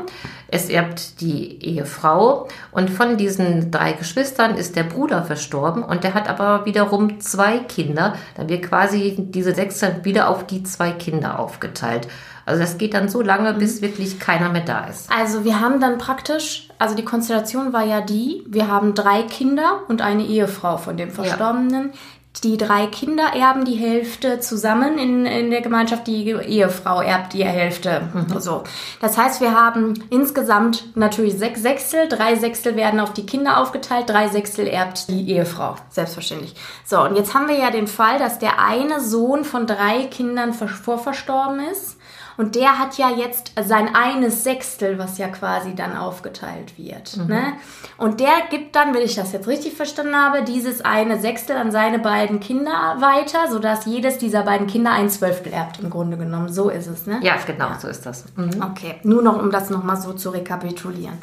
es 0.49 0.69
erbt 0.69 1.23
die 1.23 1.63
Ehefrau 1.65 2.49
und 2.71 2.91
von 2.91 3.17
diesen 3.17 3.71
drei 3.71 3.93
Geschwistern 3.93 4.57
ist 4.57 4.77
der 4.77 4.83
Bruder 4.83 5.25
verstorben 5.25 5.83
und 5.83 6.05
der 6.05 6.13
hat 6.13 6.29
aber 6.29 6.67
wiederum 6.67 7.19
zwei 7.21 7.59
Kinder. 7.59 8.15
Dann 8.37 8.49
wird 8.51 8.63
quasi 8.63 9.17
diese 9.19 9.55
sechs 9.55 9.83
wieder 10.03 10.29
auf 10.29 10.47
die 10.47 10.63
zwei 10.63 10.91
Kinder 10.93 11.39
aufgeteilt. 11.39 12.07
Also 12.49 12.63
das 12.63 12.79
geht 12.79 12.95
dann 12.95 13.11
so 13.11 13.21
lange, 13.21 13.53
bis 13.53 13.81
mhm. 13.81 13.87
wirklich 13.87 14.19
keiner 14.19 14.49
mehr 14.49 14.63
da 14.63 14.87
ist. 14.87 15.11
Also 15.13 15.45
wir 15.45 15.61
haben 15.61 15.81
dann 15.81 15.99
praktisch, 15.99 16.69
also 16.79 16.95
die 16.95 17.05
Konstellation 17.05 17.75
war 17.75 17.85
ja 17.85 18.01
die, 18.01 18.43
wir 18.49 18.69
haben 18.69 18.95
drei 18.95 19.23
Kinder 19.23 19.83
und 19.89 20.01
eine 20.01 20.25
Ehefrau 20.25 20.79
von 20.79 20.97
dem 20.97 21.11
Verstorbenen. 21.11 21.91
Ja. 21.93 21.99
Die 22.41 22.57
drei 22.57 22.87
Kinder 22.87 23.33
erben 23.35 23.65
die 23.65 23.75
Hälfte 23.75 24.41
zusammen 24.41 24.99
in, 24.99 25.27
in 25.27 25.51
der 25.51 25.61
Gemeinschaft, 25.61 26.07
die 26.07 26.31
Ehefrau 26.31 27.01
erbt 27.01 27.33
die 27.33 27.45
Hälfte. 27.45 28.09
Mhm. 28.13 28.41
So. 28.41 28.65
Das 29.01 29.19
heißt, 29.19 29.41
wir 29.41 29.55
haben 29.55 29.95
insgesamt 30.11 30.97
natürlich 30.97 31.37
sechs 31.39 31.63
Sechstel. 31.63 32.09
Drei 32.09 32.37
Sechstel 32.37 32.77
werden 32.77 33.01
auf 33.01 33.13
die 33.13 33.27
Kinder 33.27 33.59
aufgeteilt, 33.59 34.09
drei 34.09 34.29
Sechstel 34.29 34.67
erbt 34.67 35.09
die 35.09 35.31
Ehefrau, 35.31 35.77
selbstverständlich. 35.91 36.55
So, 36.85 37.03
und 37.03 37.17
jetzt 37.17 37.35
haben 37.35 37.49
wir 37.49 37.59
ja 37.59 37.71
den 37.71 37.87
Fall, 37.87 38.19
dass 38.19 38.39
der 38.39 38.63
eine 38.63 39.01
Sohn 39.01 39.45
von 39.45 39.67
drei 39.67 40.05
Kindern 40.05 40.53
vorverstorben 40.55 41.61
ist 41.61 41.98
und 42.39 42.55
der 42.55 42.79
hat 42.79 42.97
ja 42.99 43.11
jetzt 43.11 43.53
sein 43.61 43.97
eines 43.97 44.45
Sechstel, 44.45 44.97
was 44.97 45.19
ja 45.19 45.27
quasi 45.27 45.75
dann 45.75 45.97
aufgeteilt 45.97 46.79
wird. 46.79 47.17
Mhm. 47.17 47.27
Ne? 47.27 47.53
Und 47.99 48.21
der 48.21 48.31
gibt 48.49 48.77
dann, 48.77 48.95
wenn 48.95 49.03
ich 49.03 49.17
das 49.17 49.33
jetzt 49.33 49.49
richtig 49.49 49.75
verstanden 49.75 50.15
habe, 50.15 50.45
dieses 50.45 50.81
eine 50.85 51.19
Sechstel 51.19 51.57
an 51.57 51.73
seine 51.73 51.99
beiden 51.99 52.39
Kinder 52.39 52.97
weiter, 53.01 53.51
sodass 53.51 53.87
jedes 53.87 54.19
dieser 54.19 54.45
beiden 54.45 54.69
Kinder 54.69 54.93
ein 54.93 55.11
Zwölftel 55.11 55.53
erbt, 55.53 55.81
im 55.81 55.91
Grunde 55.91 56.17
genommen. 56.17 56.49
So 56.49 56.71
ist 56.71 56.87
es, 56.87 57.07
ne? 57.07 57.19
Ja, 57.23 57.35
genau, 57.45 57.71
ja. 57.71 57.79
so 57.81 57.89
ist 57.89 58.07
das. 58.07 58.25
Mhm. 58.37 58.63
Okay, 58.63 58.95
nur 59.03 59.21
noch, 59.21 59.37
um 59.37 59.51
das 59.51 59.69
nochmal 59.69 59.97
so 59.97 60.13
zu 60.13 60.31
rekapitulieren. 60.31 61.19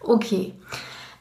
Okay. 0.00 0.54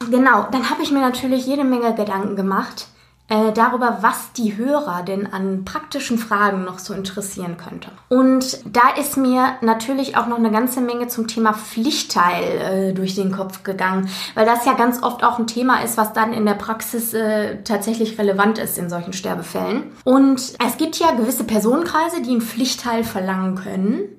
Genau, 0.09 0.47
dann 0.51 0.69
habe 0.69 0.83
ich 0.83 0.91
mir 0.91 1.01
natürlich 1.01 1.45
jede 1.45 1.65
Menge 1.65 1.93
Gedanken 1.95 2.37
gemacht 2.37 2.87
äh, 3.29 3.51
darüber, 3.51 3.99
was 4.01 4.31
die 4.33 4.55
Hörer 4.55 5.03
denn 5.03 5.31
an 5.31 5.65
praktischen 5.65 6.17
Fragen 6.17 6.63
noch 6.63 6.79
so 6.79 6.93
interessieren 6.93 7.57
könnte. 7.57 7.91
Und 8.09 8.59
da 8.65 8.89
ist 8.99 9.17
mir 9.17 9.57
natürlich 9.61 10.15
auch 10.15 10.27
noch 10.27 10.37
eine 10.37 10.51
ganze 10.51 10.81
Menge 10.81 11.07
zum 11.07 11.27
Thema 11.27 11.53
Pflichtteil 11.53 12.43
äh, 12.43 12.93
durch 12.93 13.15
den 13.15 13.31
Kopf 13.31 13.63
gegangen, 13.63 14.09
weil 14.35 14.45
das 14.45 14.65
ja 14.65 14.73
ganz 14.73 15.03
oft 15.03 15.23
auch 15.23 15.39
ein 15.39 15.47
Thema 15.47 15.83
ist, 15.83 15.97
was 15.97 16.13
dann 16.13 16.31
in 16.31 16.45
der 16.45 16.53
Praxis 16.53 17.13
äh, 17.13 17.63
tatsächlich 17.63 18.17
relevant 18.17 18.59
ist 18.59 18.77
in 18.77 18.89
solchen 18.89 19.13
Sterbefällen. 19.13 19.91
Und 20.03 20.53
es 20.65 20.77
gibt 20.77 20.97
ja 20.97 21.11
gewisse 21.11 21.43
Personenkreise, 21.43 22.21
die 22.21 22.31
einen 22.31 22.41
Pflichtteil 22.41 23.03
verlangen 23.03 23.55
können 23.55 24.17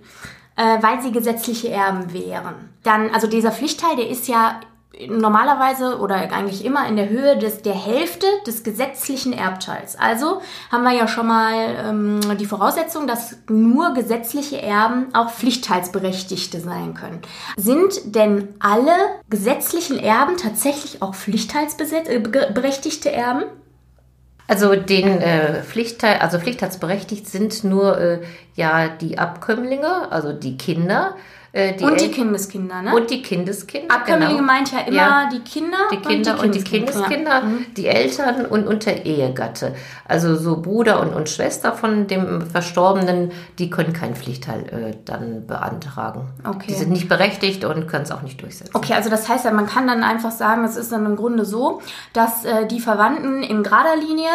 äh, 0.59 0.83
weil 0.83 1.01
sie 1.01 1.13
gesetzliche 1.13 1.71
Erben 1.71 2.13
wären. 2.13 2.55
Dann, 2.83 3.11
also 3.11 3.29
dieser 3.29 3.53
Pflichtteil, 3.53 3.95
der 3.97 4.09
ist 4.09 4.27
ja 4.27 4.61
normalerweise 5.09 5.99
oder 5.99 6.17
eigentlich 6.17 6.65
immer 6.65 6.89
in 6.89 6.97
der 6.97 7.09
Höhe 7.09 7.37
des, 7.37 7.63
der 7.63 7.75
Hälfte 7.75 8.27
des 8.47 8.65
gesetzlichen 8.65 9.33
Erbteils. 9.33 9.97
Also 9.97 10.41
haben 10.73 10.83
wir 10.83 10.93
ja 10.93 11.07
schon 11.07 11.27
mal 11.27 11.55
ähm, 11.85 12.21
die 12.39 12.47
Voraussetzung, 12.47 13.07
dass 13.07 13.37
nur 13.49 13.95
gesetzliche 13.95 14.61
Erben 14.63 15.15
auch 15.15 15.31
Pflichtteilsberechtigte 15.31 16.61
sein 16.61 16.95
können. 16.95 17.21
Sind 17.57 18.15
denn 18.17 18.49
alle 18.61 18.93
gesetzlichen 19.29 19.99
Erben 19.99 20.37
tatsächlich 20.37 21.03
auch 21.03 21.15
Pflichtteilsberechtigte 21.15 23.13
Erben? 23.13 23.45
Also 24.49 24.75
den 24.75 25.21
äh, 25.21 25.63
Pflichtteil, 25.63 26.21
also 26.21 26.39
pflichtteilsberechtigt 26.39 27.27
sind 27.27 27.65
nur 27.65 27.99
äh, 27.99 28.21
ja 28.55 28.89
die 28.89 29.19
Abkömmlinge, 29.19 30.11
also 30.11 30.33
die 30.33 30.57
Kinder. 30.57 31.15
Äh, 31.53 31.75
die 31.77 31.85
und 31.85 31.99
die 32.01 32.11
Kindeskinder, 32.11 32.83
ne? 32.83 32.95
Und 32.95 33.11
die 33.11 33.23
Kindeskinder. 33.23 33.95
Abkömmlinge 33.95 34.35
genau. 34.35 34.45
meint 34.45 34.71
ja 34.71 34.81
immer 34.81 34.97
ja. 34.97 35.29
die 35.33 35.41
Kinder. 35.41 35.79
Die 35.91 35.97
Kinder 35.97 36.33
und 36.33 36.43
die, 36.43 36.47
und 36.47 36.55
die 36.55 36.63
Kindeskinder, 36.63 37.31
ja. 37.31 37.41
Mhm. 37.41 37.67
die 37.75 37.87
Eltern 37.87 38.45
und, 38.45 38.67
und 38.67 38.85
der 38.85 39.07
Ehegatte. 39.07 39.75
Also 40.07 40.37
so 40.37 40.61
Bruder 40.61 41.01
und, 41.01 41.15
und 41.15 41.31
Schwester 41.31 41.73
von 41.73 42.07
dem 42.07 42.43
Verstorbenen, 42.43 43.33
die 43.59 43.71
können 43.71 43.95
keinen 43.95 44.15
Pflichtteil 44.15 44.67
äh, 44.69 44.97
dann 45.07 45.47
beantragen. 45.47 46.29
Okay. 46.45 46.67
Die 46.69 46.75
sind 46.75 46.91
nicht 46.91 47.09
berechtigt 47.09 47.65
und 47.65 47.89
können 47.89 48.05
es 48.05 48.11
auch 48.11 48.23
nicht 48.23 48.43
durchsetzen. 48.43 48.75
Okay, 48.75 48.93
also 48.93 49.09
das 49.09 49.27
heißt 49.29 49.47
ja, 49.47 49.51
man 49.51 49.67
kann 49.67 49.87
dann 49.87 50.03
einfach 50.03 50.33
sagen, 50.33 50.65
es 50.65 50.77
ist 50.77 50.93
dann 50.93 51.07
im 51.07 51.17
Grunde 51.17 51.47
so, 51.47 51.81
dass 52.13 52.45
äh, 52.45 52.67
die 52.67 52.81
Verwandten 52.81 53.43
in 53.43 53.63
gerader 53.63 53.97
Linie 53.97 54.29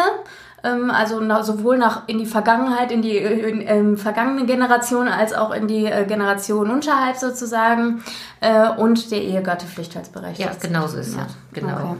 ähm, 0.64 0.90
also 0.90 1.20
sowohl 1.42 1.78
nach 1.78 2.08
in 2.08 2.18
die 2.18 2.26
Vergangenheit, 2.26 2.90
in 2.90 3.02
die 3.02 3.16
in, 3.16 3.60
in, 3.60 3.96
vergangene 3.96 4.46
Generation 4.46 5.06
als 5.06 5.32
auch 5.32 5.52
in 5.52 5.68
die 5.68 5.86
äh, 5.86 6.04
Generation 6.06 6.70
unterhalb 6.70 7.16
sozusagen 7.16 8.02
äh, 8.40 8.70
und 8.70 9.10
der 9.10 9.22
Ehegatte 9.22 9.66
pflichtteilsberechtigt. 9.66 10.48
Ja, 10.48 10.56
genau 10.60 10.86
so 10.86 10.98
ist 10.98 11.08
es. 11.08 11.16
Ja. 11.16 11.26
Genau. 11.52 11.74
Okay. 11.74 11.96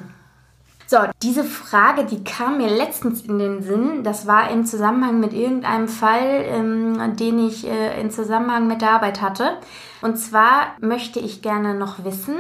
So, 0.86 0.98
diese 1.22 1.44
Frage, 1.44 2.04
die 2.04 2.24
kam 2.24 2.58
mir 2.58 2.68
letztens 2.68 3.22
in 3.22 3.38
den 3.38 3.62
Sinn. 3.62 4.04
Das 4.04 4.26
war 4.26 4.50
im 4.50 4.66
Zusammenhang 4.66 5.18
mit 5.18 5.32
irgendeinem 5.32 5.88
Fall, 5.88 6.44
ähm, 6.46 7.16
den 7.16 7.46
ich 7.46 7.66
äh, 7.66 8.00
in 8.00 8.10
Zusammenhang 8.10 8.66
mit 8.66 8.82
der 8.82 8.90
Arbeit 8.90 9.22
hatte. 9.22 9.56
Und 10.02 10.18
zwar 10.18 10.74
möchte 10.80 11.20
ich 11.20 11.40
gerne 11.40 11.74
noch 11.74 12.04
wissen, 12.04 12.36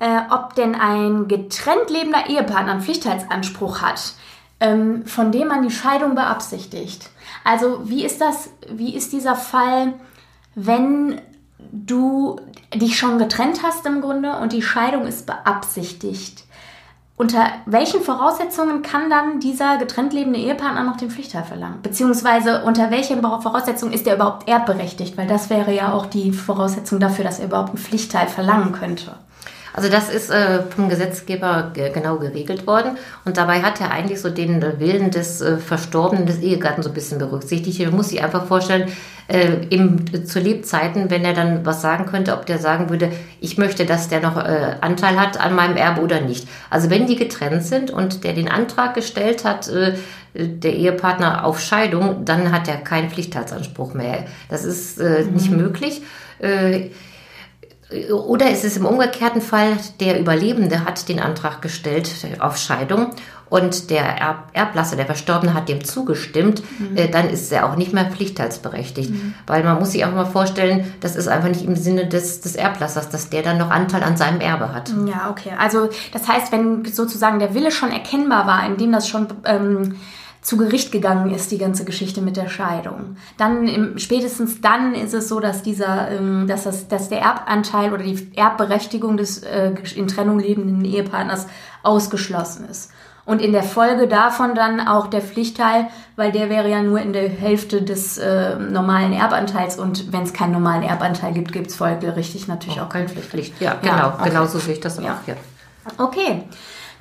äh, 0.00 0.20
ob 0.30 0.54
denn 0.54 0.74
ein 0.74 1.28
getrennt 1.28 1.88
lebender 1.88 2.28
Ehepartner 2.28 2.72
einen 2.72 2.82
Pflichtheitsanspruch 2.82 3.80
hat, 3.80 4.14
ähm, 4.62 5.04
von 5.04 5.32
dem 5.32 5.48
man 5.48 5.62
die 5.62 5.74
Scheidung 5.74 6.14
beabsichtigt. 6.14 7.10
Also 7.44 7.80
wie 7.84 8.04
ist 8.04 8.20
das, 8.20 8.50
wie 8.70 8.94
ist 8.94 9.12
dieser 9.12 9.34
Fall, 9.34 9.94
wenn 10.54 11.20
du 11.58 12.36
dich 12.72 12.96
schon 12.96 13.18
getrennt 13.18 13.62
hast 13.64 13.84
im 13.86 14.00
Grunde 14.00 14.36
und 14.36 14.52
die 14.52 14.62
Scheidung 14.62 15.06
ist 15.06 15.26
beabsichtigt? 15.26 16.44
Unter 17.16 17.44
welchen 17.66 18.00
Voraussetzungen 18.02 18.82
kann 18.82 19.10
dann 19.10 19.40
dieser 19.40 19.76
getrennt 19.78 20.12
lebende 20.12 20.38
Ehepartner 20.38 20.84
noch 20.84 20.96
den 20.96 21.10
Pflichtteil 21.10 21.44
verlangen? 21.44 21.82
Beziehungsweise 21.82 22.62
unter 22.64 22.90
welchen 22.90 23.20
Voraussetzungen 23.20 23.92
ist 23.92 24.06
er 24.06 24.14
überhaupt 24.14 24.48
erbberechtigt? 24.48 25.16
Weil 25.16 25.26
das 25.26 25.50
wäre 25.50 25.74
ja 25.74 25.92
auch 25.92 26.06
die 26.06 26.32
Voraussetzung 26.32 27.00
dafür, 27.00 27.24
dass 27.24 27.38
er 27.40 27.46
überhaupt 27.46 27.70
einen 27.70 27.78
Pflichtteil 27.78 28.28
verlangen 28.28 28.72
könnte. 28.72 29.16
Also 29.72 29.88
das 29.88 30.10
ist 30.10 30.30
äh, 30.30 30.62
vom 30.62 30.88
Gesetzgeber 30.88 31.72
genau 31.74 32.16
geregelt 32.18 32.66
worden 32.66 32.98
und 33.24 33.36
dabei 33.36 33.62
hat 33.62 33.80
er 33.80 33.90
eigentlich 33.90 34.20
so 34.20 34.28
den 34.28 34.62
Willen 34.78 35.10
des 35.10 35.40
äh, 35.40 35.56
Verstorbenen, 35.56 36.26
des 36.26 36.40
Ehegatten 36.40 36.82
so 36.82 36.90
ein 36.90 36.94
bisschen 36.94 37.18
berücksichtigt. 37.18 37.80
Man 37.80 37.96
muss 37.96 38.10
sich 38.10 38.22
einfach 38.22 38.46
vorstellen, 38.46 38.90
äh, 39.28 39.66
eben 39.70 40.26
zu 40.26 40.40
Lebzeiten, 40.40 41.10
wenn 41.10 41.24
er 41.24 41.32
dann 41.32 41.64
was 41.64 41.80
sagen 41.80 42.06
könnte, 42.06 42.34
ob 42.34 42.44
der 42.46 42.58
sagen 42.58 42.90
würde, 42.90 43.10
ich 43.40 43.56
möchte, 43.56 43.86
dass 43.86 44.08
der 44.08 44.20
noch 44.20 44.36
äh, 44.36 44.76
Anteil 44.80 45.18
hat 45.18 45.40
an 45.40 45.54
meinem 45.54 45.76
Erbe 45.76 46.02
oder 46.02 46.20
nicht. 46.20 46.46
Also 46.68 46.90
wenn 46.90 47.06
die 47.06 47.16
getrennt 47.16 47.64
sind 47.64 47.90
und 47.90 48.24
der 48.24 48.34
den 48.34 48.48
Antrag 48.48 48.94
gestellt 48.94 49.44
hat, 49.44 49.68
äh, 49.68 49.94
der 50.34 50.74
Ehepartner 50.74 51.44
auf 51.44 51.60
Scheidung, 51.60 52.24
dann 52.24 52.52
hat 52.52 52.68
er 52.68 52.76
keinen 52.76 53.10
Pflichtheitsanspruch 53.10 53.94
mehr. 53.94 54.24
Das 54.48 54.64
ist 54.64 54.98
äh, 54.98 55.24
mhm. 55.24 55.34
nicht 55.34 55.50
möglich. 55.50 56.02
Äh, 56.38 56.90
oder 58.12 58.50
ist 58.50 58.64
es 58.64 58.76
im 58.76 58.86
umgekehrten 58.86 59.40
Fall, 59.40 59.76
der 60.00 60.18
Überlebende 60.20 60.84
hat 60.84 61.08
den 61.08 61.20
Antrag 61.20 61.62
gestellt 61.62 62.10
auf 62.38 62.56
Scheidung 62.56 63.12
und 63.52 63.90
der 63.90 64.02
Erb 64.02 64.48
Erblasser, 64.54 64.96
der 64.96 65.04
Verstorbene, 65.04 65.52
hat 65.52 65.68
dem 65.68 65.84
zugestimmt, 65.84 66.62
mhm. 66.78 66.96
äh, 66.96 67.08
dann 67.08 67.28
ist 67.28 67.52
er 67.52 67.68
auch 67.68 67.76
nicht 67.76 67.92
mehr 67.92 68.06
pflichtteilsberechtigt. 68.06 69.10
Mhm. 69.10 69.34
Weil 69.46 69.62
man 69.62 69.78
muss 69.78 69.92
sich 69.92 70.06
auch 70.06 70.12
mal 70.12 70.24
vorstellen, 70.24 70.90
das 71.00 71.16
ist 71.16 71.28
einfach 71.28 71.50
nicht 71.50 71.62
im 71.62 71.76
Sinne 71.76 72.06
des, 72.06 72.40
des 72.40 72.56
Erblassers, 72.56 73.10
dass 73.10 73.28
der 73.28 73.42
dann 73.42 73.58
noch 73.58 73.70
Anteil 73.70 74.02
an 74.04 74.16
seinem 74.16 74.40
Erbe 74.40 74.72
hat. 74.72 74.90
Ja, 75.06 75.28
okay. 75.28 75.52
Also 75.58 75.90
das 76.14 76.28
heißt, 76.28 76.50
wenn 76.50 76.86
sozusagen 76.86 77.40
der 77.40 77.54
Wille 77.54 77.70
schon 77.70 77.90
erkennbar 77.90 78.46
war, 78.46 78.64
indem 78.64 78.90
das 78.92 79.06
schon... 79.06 79.26
Ähm 79.44 79.96
zu 80.42 80.56
Gericht 80.56 80.90
gegangen 80.90 81.32
ist, 81.32 81.52
die 81.52 81.58
ganze 81.58 81.84
Geschichte 81.84 82.20
mit 82.20 82.36
der 82.36 82.48
Scheidung. 82.48 83.16
Dann 83.38 83.68
im, 83.68 83.98
spätestens 83.98 84.60
dann 84.60 84.92
ist 84.92 85.14
es 85.14 85.28
so, 85.28 85.38
dass 85.38 85.62
dieser, 85.62 86.10
ähm, 86.10 86.48
dass, 86.48 86.64
das, 86.64 86.88
dass 86.88 87.08
der 87.08 87.20
Erbanteil 87.20 87.92
oder 87.92 88.02
die 88.02 88.32
Erbberechtigung 88.34 89.16
des 89.16 89.44
äh, 89.44 89.72
in 89.94 90.08
Trennung 90.08 90.40
lebenden 90.40 90.84
Ehepartners 90.84 91.46
ausgeschlossen 91.84 92.68
ist. 92.68 92.90
Und 93.24 93.40
in 93.40 93.52
der 93.52 93.62
Folge 93.62 94.08
davon 94.08 94.56
dann 94.56 94.80
auch 94.80 95.06
der 95.06 95.20
Pflichtteil, 95.20 95.86
weil 96.16 96.32
der 96.32 96.50
wäre 96.50 96.68
ja 96.68 96.82
nur 96.82 97.00
in 97.00 97.12
der 97.12 97.28
Hälfte 97.28 97.82
des 97.82 98.18
äh, 98.18 98.56
normalen 98.56 99.12
Erbanteils 99.12 99.78
und 99.78 100.12
wenn 100.12 100.24
es 100.24 100.32
keinen 100.32 100.50
normalen 100.50 100.82
Erbanteil 100.82 101.32
gibt, 101.32 101.52
gibt 101.52 101.68
es 101.68 101.76
folgerichtig 101.76 102.48
natürlich 102.48 102.80
auch, 102.80 102.86
auch 102.86 102.88
keinen 102.88 103.06
Pflicht. 103.06 103.60
Ja, 103.60 103.76
genau, 103.80 103.96
ja, 103.96 104.14
okay. 104.18 104.28
genau 104.28 104.46
so 104.46 104.58
sehe 104.58 104.74
ich 104.74 104.80
das 104.80 104.98
auch. 104.98 105.04
Ja. 105.04 105.36
Okay. 105.98 106.42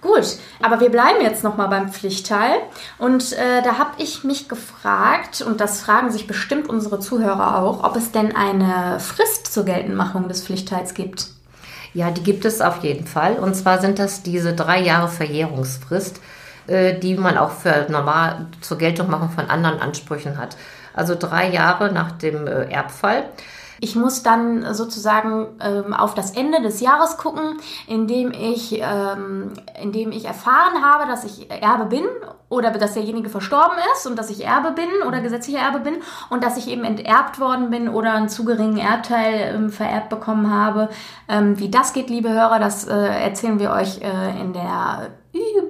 Gut, 0.02 0.38
aber 0.64 0.80
wir 0.80 0.90
bleiben 0.90 1.22
jetzt 1.22 1.44
nochmal 1.44 1.68
beim 1.68 1.90
Pflichtteil. 1.90 2.56
Und 2.98 3.34
äh, 3.34 3.62
da 3.64 3.78
habe 3.78 3.92
ich 3.98 4.24
mich 4.24 4.50
gefragt, 4.50 5.42
und 5.42 5.62
das 5.62 5.82
fragen 5.82 6.12
sich 6.12 6.26
bestimmt 6.26 6.68
unsere 6.68 7.00
Zuhörer 7.00 7.62
auch, 7.62 7.84
ob 7.84 7.96
es 7.96 8.12
denn 8.12 8.36
eine 8.36 9.00
Frist 9.00 9.54
zur 9.54 9.64
Geltendmachung 9.64 10.28
des 10.28 10.44
Pflichtteils 10.44 10.96
gibt. 10.96 11.28
Ja, 11.94 12.10
die 12.10 12.24
gibt 12.24 12.46
es 12.46 12.62
auf 12.62 12.84
jeden 12.84 13.06
Fall. 13.06 13.36
Und 13.36 13.56
zwar 13.56 13.80
sind 13.80 14.00
das 14.00 14.24
diese 14.24 14.54
drei 14.56 14.80
Jahre 14.82 15.08
Verjährungsfrist, 15.08 16.20
äh, 16.66 16.98
die 16.98 17.16
man 17.16 17.38
auch 17.38 17.52
für 17.52 17.86
normal 17.90 18.48
zur 18.62 18.80
Geltungmachung 18.80 19.30
von 19.30 19.52
anderen 19.52 19.80
Ansprüchen 19.80 20.40
hat. 20.40 20.58
Also 20.96 21.16
drei 21.16 21.50
Jahre 21.50 21.92
nach 21.92 22.12
dem 22.14 22.48
äh, 22.48 22.72
Erbfall. 22.72 23.26
Ich 23.84 23.96
muss 23.96 24.22
dann 24.22 24.76
sozusagen 24.76 25.48
ähm, 25.60 25.96
auf 25.96 26.14
das 26.14 26.32
Ende 26.32 26.62
des 26.62 26.82
Jahres 26.82 27.18
gucken, 27.18 27.58
indem 27.88 28.32
ich, 28.32 28.80
ähm, 28.80 29.54
indem 29.82 30.12
ich 30.12 30.26
erfahren 30.26 30.84
habe, 30.84 31.08
dass 31.08 31.24
ich 31.26 31.50
Erbe 31.50 31.86
bin 31.86 32.06
oder 32.48 32.70
dass 32.70 32.94
derjenige 32.94 33.30
verstorben 33.30 33.78
ist 33.96 34.06
und 34.06 34.20
dass 34.20 34.30
ich 34.30 34.46
Erbe 34.46 34.72
bin 34.72 35.08
oder 35.08 35.22
gesetzlicher 35.22 35.60
Erbe 35.60 35.80
bin 35.80 35.96
und 36.30 36.44
dass 36.44 36.58
ich 36.58 36.70
eben 36.70 36.84
enterbt 36.84 37.40
worden 37.40 37.72
bin 37.72 37.90
oder 37.90 38.14
einen 38.14 38.30
zu 38.30 38.46
geringen 38.46 38.78
Erbteil 38.78 39.56
ähm, 39.56 39.70
vererbt 39.72 40.10
bekommen 40.10 40.54
habe. 40.54 40.90
Ähm, 41.28 41.58
wie 41.58 41.72
das 41.72 41.94
geht, 41.94 42.12
liebe 42.12 42.30
Hörer, 42.30 42.60
das 42.60 42.88
äh, 42.88 42.94
erzählen 42.94 43.60
wir 43.60 43.72
euch 43.72 44.02
äh, 44.02 44.40
in 44.40 44.54
der 44.54 45.10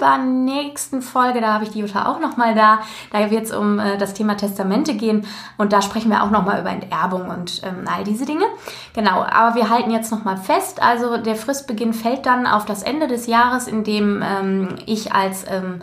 übernächsten 0.01 1.01
Folge, 1.01 1.41
da 1.41 1.53
habe 1.53 1.63
ich 1.63 1.71
die 1.71 1.79
Jutta 1.79 2.07
auch 2.07 2.19
nochmal 2.19 2.55
da. 2.55 2.81
Da 3.11 3.29
wird 3.29 3.43
es 3.43 3.51
um 3.51 3.79
äh, 3.79 3.97
das 3.97 4.13
Thema 4.13 4.35
Testamente 4.35 4.95
gehen 4.95 5.27
und 5.57 5.73
da 5.73 5.81
sprechen 5.81 6.09
wir 6.09 6.23
auch 6.23 6.31
nochmal 6.31 6.61
über 6.61 6.69
Enterbung 6.69 7.29
und 7.29 7.61
ähm, 7.63 7.85
all 7.85 8.03
diese 8.03 8.25
Dinge. 8.25 8.45
Genau, 8.93 9.23
aber 9.23 9.55
wir 9.55 9.69
halten 9.69 9.91
jetzt 9.91 10.11
nochmal 10.11 10.37
fest, 10.37 10.81
also 10.81 11.17
der 11.17 11.35
Fristbeginn 11.35 11.93
fällt 11.93 12.25
dann 12.25 12.47
auf 12.47 12.65
das 12.65 12.83
Ende 12.83 13.07
des 13.07 13.27
Jahres, 13.27 13.67
in 13.67 13.83
dem 13.83 14.23
ähm, 14.23 14.75
ich 14.85 15.13
als, 15.13 15.45
ähm, 15.47 15.81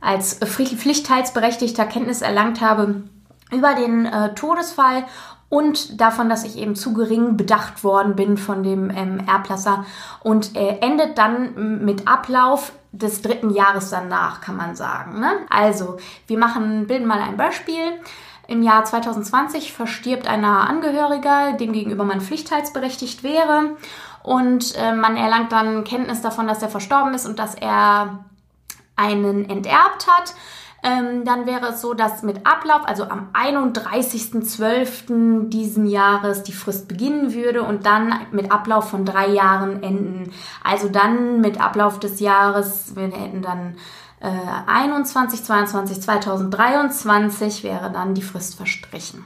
als 0.00 0.34
Pflichtteilsberechtigter 0.34 1.86
Kenntnis 1.86 2.20
erlangt 2.20 2.60
habe 2.60 3.04
über 3.50 3.74
den 3.74 4.06
äh, 4.06 4.34
Todesfall 4.34 5.04
und 5.48 6.00
davon, 6.00 6.28
dass 6.28 6.44
ich 6.44 6.58
eben 6.58 6.74
zu 6.74 6.94
gering 6.94 7.36
bedacht 7.36 7.84
worden 7.84 8.16
bin 8.16 8.36
von 8.36 8.62
dem 8.62 8.90
ähm, 8.90 9.20
Erblasser 9.26 9.84
und 10.22 10.56
äh, 10.56 10.78
endet 10.80 11.18
dann 11.18 11.84
mit 11.84 12.08
Ablauf 12.08 12.72
des 12.92 13.22
dritten 13.22 13.50
Jahres 13.50 13.90
danach, 13.90 14.40
kann 14.40 14.56
man 14.56 14.76
sagen. 14.76 15.20
Ne? 15.20 15.32
Also, 15.50 15.98
wir 16.26 16.38
machen, 16.38 16.86
bilden 16.86 17.06
mal 17.06 17.20
ein 17.20 17.36
Beispiel. 17.36 18.00
Im 18.46 18.62
Jahr 18.62 18.84
2020 18.84 19.72
verstirbt 19.72 20.26
ein 20.26 20.42
naher 20.42 20.68
Angehöriger, 20.68 21.54
dem 21.54 21.72
gegenüber 21.72 22.04
man 22.04 22.20
pflichtteilsberechtigt 22.20 23.22
wäre. 23.22 23.76
Und 24.22 24.74
äh, 24.76 24.92
man 24.92 25.16
erlangt 25.16 25.52
dann 25.52 25.84
Kenntnis 25.84 26.20
davon, 26.20 26.46
dass 26.46 26.62
er 26.62 26.68
verstorben 26.68 27.14
ist 27.14 27.26
und 27.26 27.38
dass 27.38 27.54
er 27.54 28.24
einen 28.96 29.48
enterbt 29.48 30.06
hat. 30.06 30.34
Ähm, 30.86 31.24
dann 31.24 31.46
wäre 31.46 31.68
es 31.68 31.80
so, 31.80 31.94
dass 31.94 32.22
mit 32.22 32.46
Ablauf, 32.46 32.82
also 32.84 33.04
am 33.04 33.30
31.12. 33.32 35.48
diesen 35.48 35.86
Jahres 35.86 36.42
die 36.42 36.52
Frist 36.52 36.88
beginnen 36.88 37.32
würde 37.32 37.62
und 37.62 37.86
dann 37.86 38.12
mit 38.32 38.52
Ablauf 38.52 38.90
von 38.90 39.06
drei 39.06 39.28
Jahren 39.28 39.82
enden. 39.82 40.30
Also 40.62 40.90
dann 40.90 41.40
mit 41.40 41.58
Ablauf 41.58 42.00
des 42.00 42.20
Jahres, 42.20 42.94
wir 42.96 43.04
hätten 43.04 43.40
dann 43.40 43.76
äh, 44.20 44.30
21, 44.66 45.42
22, 45.42 46.02
2023 46.02 47.64
wäre 47.64 47.90
dann 47.90 48.12
die 48.12 48.20
Frist 48.20 48.56
verstrichen. 48.56 49.24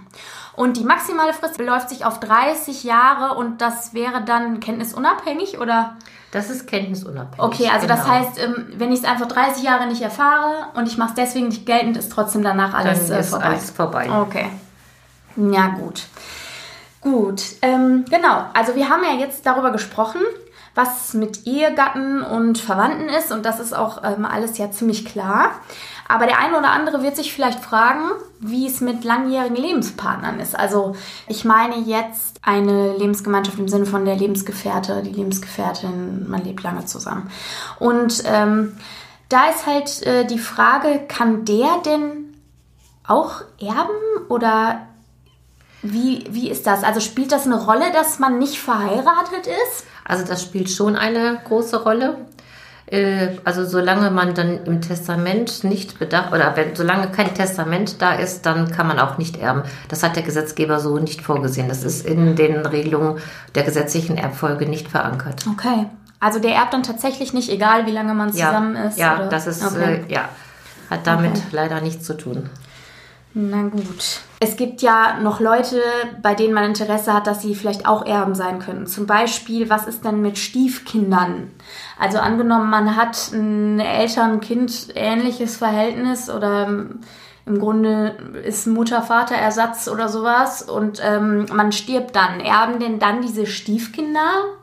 Und 0.59 0.77
die 0.77 0.83
maximale 0.83 1.33
Frist 1.33 1.57
beläuft 1.57 1.89
sich 1.89 2.05
auf 2.05 2.19
30 2.19 2.83
Jahre 2.83 3.37
und 3.37 3.61
das 3.61 3.95
wäre 3.95 4.25
dann 4.25 4.59
kenntnisunabhängig 4.59 5.61
oder? 5.61 5.97
Das 6.33 6.51
ist 6.51 6.67
kenntnisunabhängig. 6.67 7.39
Okay, 7.39 7.71
also 7.73 7.87
genau. 7.87 7.97
das 8.01 8.09
heißt, 8.09 8.43
ähm, 8.43 8.67
wenn 8.75 8.91
ich 8.91 8.99
es 8.99 9.05
einfach 9.05 9.29
30 9.29 9.63
Jahre 9.63 9.87
nicht 9.87 10.03
erfahre 10.03 10.67
und 10.75 10.89
ich 10.89 10.99
mache 10.99 11.11
es 11.11 11.15
deswegen 11.15 11.47
nicht 11.47 11.65
geltend, 11.65 11.97
ist 11.97 12.11
trotzdem 12.11 12.43
danach 12.43 12.75
alles, 12.75 13.07
dann 13.07 13.19
äh, 13.19 13.21
ist 13.21 13.31
vorbei. 13.31 13.45
alles 13.45 13.71
vorbei. 13.71 14.11
Okay. 14.11 14.47
Ja, 15.37 15.69
gut. 15.69 16.03
Gut, 17.03 17.41
ähm, 17.63 18.05
genau. 18.11 18.47
Also 18.53 18.75
wir 18.75 18.89
haben 18.89 19.05
ja 19.05 19.13
jetzt 19.13 19.47
darüber 19.47 19.71
gesprochen, 19.71 20.23
was 20.75 21.15
mit 21.15 21.47
Ehegatten 21.47 22.21
und 22.21 22.59
Verwandten 22.59 23.09
ist 23.09 23.31
und 23.31 23.47
das 23.47 23.61
ist 23.61 23.77
auch 23.77 24.03
ähm, 24.03 24.25
alles 24.25 24.59
ja 24.59 24.73
ziemlich 24.73 25.05
klar. 25.05 25.53
Aber 26.09 26.27
der 26.27 26.39
eine 26.39 26.59
oder 26.59 26.71
andere 26.71 27.03
wird 27.03 27.17
sich 27.17 27.33
vielleicht 27.33 27.61
fragen, 27.61 28.11
wie 28.41 28.67
es 28.67 28.81
mit 28.81 29.05
langjährigen 29.05 29.57
Lebenspartnern 29.57 30.41
ist. 30.41 30.59
Also 30.59 30.97
ich 31.27 31.45
meine 31.45 31.77
jetzt 31.77 32.41
eine 32.43 32.97
Lebensgemeinschaft 32.97 33.59
im 33.59 33.69
Sinne 33.69 33.85
von 33.85 34.07
der 34.07 34.17
Lebensgefährte, 34.17 35.03
die 35.03 35.13
Lebensgefährtin, 35.13 36.29
man 36.29 36.43
lebt 36.45 36.63
lange 36.63 36.87
zusammen. 36.87 37.31
Und 37.79 38.23
ähm, 38.25 38.77
da 39.29 39.51
ist 39.51 39.67
halt 39.67 40.03
äh, 40.07 40.25
die 40.25 40.39
Frage, 40.39 41.03
kann 41.07 41.45
der 41.45 41.83
denn 41.85 42.35
auch 43.07 43.43
erben 43.61 44.27
oder 44.29 44.87
wie, 45.83 46.25
wie 46.31 46.51
ist 46.51 46.67
das? 46.67 46.85
Also 46.85 47.01
spielt 47.01 47.33
das 47.33 47.47
eine 47.47 47.63
Rolle, 47.63 47.93
dass 47.93 48.19
man 48.19 48.39
nicht 48.39 48.59
verheiratet 48.59 49.47
ist? 49.47 49.85
Also 50.05 50.25
das 50.25 50.43
spielt 50.43 50.71
schon 50.71 50.97
eine 50.97 51.41
große 51.45 51.83
Rolle. 51.83 52.27
Äh, 52.91 53.37
also 53.45 53.65
solange 53.65 54.11
man 54.11 54.35
dann 54.35 54.65
im 54.65 54.81
Testament 54.81 55.63
nicht 55.65 55.99
bedacht, 55.99 56.33
oder 56.33 56.57
wenn, 56.57 56.75
solange 56.75 57.09
kein 57.09 57.35
Testament 57.35 58.01
da 58.01 58.15
ist, 58.15 58.47
dann 58.47 58.71
kann 58.71 58.87
man 58.87 58.99
auch 58.99 59.19
nicht 59.19 59.37
erben. 59.37 59.63
Das 59.89 60.03
hat 60.03 60.17
der 60.17 60.23
Gesetzgeber 60.23 60.81
so 60.81 60.99
nicht 60.99 61.21
vorgesehen. 61.21 61.69
Das 61.69 61.85
ist 61.85 62.07
in 62.07 62.35
den 62.35 62.65
Regelungen 62.65 63.19
der 63.55 63.65
gesetzlichen 63.65 64.17
Erbfolge 64.17 64.67
nicht 64.67 64.89
verankert. 64.89 65.45
Okay. 65.53 65.87
Also 66.21 66.41
der 66.41 66.55
erbt 66.55 66.73
dann 66.73 66.83
tatsächlich 66.83 67.33
nicht, 67.33 67.51
egal 67.51 67.87
wie 67.87 67.93
lange 67.93 68.15
man 68.15 68.33
zusammen 68.33 68.75
ja, 68.75 68.85
ist? 68.85 68.99
Ja, 68.99 69.17
oder? 69.19 69.29
das 69.29 69.47
ist, 69.47 69.65
okay. 69.65 70.05
äh, 70.09 70.13
ja, 70.13 70.29
hat 70.91 71.07
damit 71.07 71.33
okay. 71.33 71.43
leider 71.53 71.81
nichts 71.81 72.05
zu 72.07 72.17
tun. 72.17 72.49
Na 73.41 73.63
gut. 73.63 74.23
Es 74.41 74.57
gibt 74.57 74.83
ja 74.83 75.21
noch 75.21 75.39
Leute, 75.39 75.81
bei 76.23 76.35
denen 76.35 76.55
man 76.55 76.65
Interesse 76.65 77.15
hat, 77.15 77.29
dass 77.29 77.41
sie 77.41 77.55
vielleicht 77.55 77.87
auch 77.87 78.05
Erben 78.05 78.35
sein 78.35 78.59
könnten. 78.59 78.89
Zum 78.89 79.07
Beispiel, 79.07 79.71
was 79.71 79.87
ist 79.87 80.05
denn 80.05 80.21
mit 80.23 80.39
Stiefkindern? 80.39 81.53
Also 82.01 82.19
angenommen, 82.19 82.69
man 82.69 82.97
hat 82.97 83.31
ein 83.33 83.79
Eltern-Kind 83.79 84.89
ähnliches 84.97 85.57
Verhältnis 85.57 86.29
oder 86.29 86.67
im 87.47 87.59
Grunde 87.61 88.17
ist 88.45 88.67
Mutter-Vater-Ersatz 88.67 89.87
oder 89.87 90.09
sowas 90.09 90.63
und 90.63 91.01
ähm, 91.01 91.47
man 91.53 91.71
stirbt 91.71 92.17
dann. 92.17 92.41
Erben 92.41 92.81
denn 92.81 92.99
dann 92.99 93.23
diese 93.23 93.47
Stiefkinder? 93.47 94.58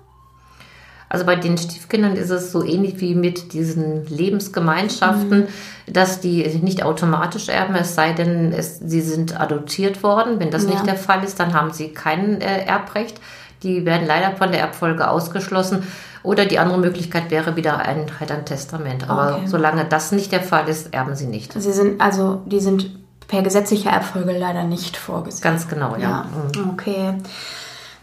Also 1.16 1.26
bei 1.26 1.38
den 1.38 1.58
Stiefkindern 1.58 2.18
ist 2.18 2.30
es 2.30 2.52
so 2.52 2.62
ähnlich 2.62 3.00
wie 3.00 3.16
mit 3.16 3.54
diesen 3.54 4.06
Lebensgemeinschaften, 4.08 5.46
mhm. 5.46 5.94
dass 5.94 6.20
die 6.20 6.46
nicht 6.62 6.84
automatisch 6.84 7.48
erben, 7.48 7.74
es 7.76 7.96
sei 7.96 8.12
denn, 8.12 8.52
es, 8.52 8.80
sie 8.80 9.00
sind 9.00 9.40
adoptiert 9.40 10.04
worden. 10.04 10.42
Wenn 10.42 10.52
das 10.52 10.66
ja. 10.66 10.72
nicht 10.72 10.86
der 10.86 10.98
Fall 10.98 11.24
ist, 11.24 11.40
dann 11.40 11.54
haben 11.54 11.72
sie 11.72 11.94
kein 11.94 12.42
äh, 12.42 12.66
Erbrecht. 12.66 13.22
Die 13.64 13.86
werden 13.86 14.06
leider 14.06 14.36
von 14.36 14.52
der 14.52 14.60
Erbfolge 14.60 15.10
ausgeschlossen. 15.10 15.84
Oder 16.22 16.48
die 16.48 16.60
andere 16.60 16.80
Möglichkeit 16.80 17.32
wäre 17.32 17.56
wieder 17.56 17.78
ein, 17.78 18.08
halt 18.20 18.34
ein 18.34 18.44
Testament. 18.44 19.10
Aber 19.10 19.38
okay. 19.38 19.48
solange 19.48 19.86
das 19.86 20.12
nicht 20.12 20.34
der 20.34 20.42
Fall 20.42 20.68
ist, 20.68 20.94
erben 20.94 21.16
sie 21.16 21.28
nicht. 21.28 21.54
Sie 21.54 21.72
sind, 21.72 22.02
also 22.02 22.42
die 22.46 22.60
sind 22.60 22.92
per 23.30 23.42
gesetzlicher 23.42 23.92
Erbfolge 23.92 24.38
leider 24.38 24.66
nicht 24.66 24.98
vorgesehen. 24.98 25.44
Ganz 25.44 25.70
genau, 25.70 25.96
ja. 25.96 26.02
ja. 26.02 26.26
Mhm. 26.62 26.72
Okay. 26.72 27.14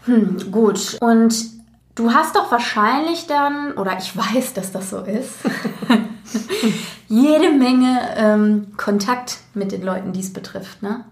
Hm, 0.05 0.51
gut. 0.51 0.97
Und 0.99 1.52
du 1.95 2.13
hast 2.13 2.35
doch 2.35 2.51
wahrscheinlich 2.51 3.27
dann, 3.27 3.73
oder 3.73 3.97
ich 3.97 4.15
weiß, 4.17 4.53
dass 4.53 4.71
das 4.71 4.89
so 4.89 4.99
ist, 4.99 5.39
jede 7.07 7.51
Menge 7.51 7.99
ähm, 8.15 8.73
Kontakt 8.77 9.39
mit 9.53 9.71
den 9.71 9.83
Leuten, 9.83 10.13
die 10.13 10.21
es 10.21 10.33
betrifft. 10.33 10.81
Ne? 10.81 11.05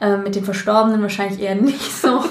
Ähm, 0.00 0.22
mit 0.22 0.34
den 0.34 0.44
Verstorbenen 0.44 1.02
wahrscheinlich 1.02 1.40
eher 1.40 1.54
nicht 1.60 1.92
so. 1.92 2.24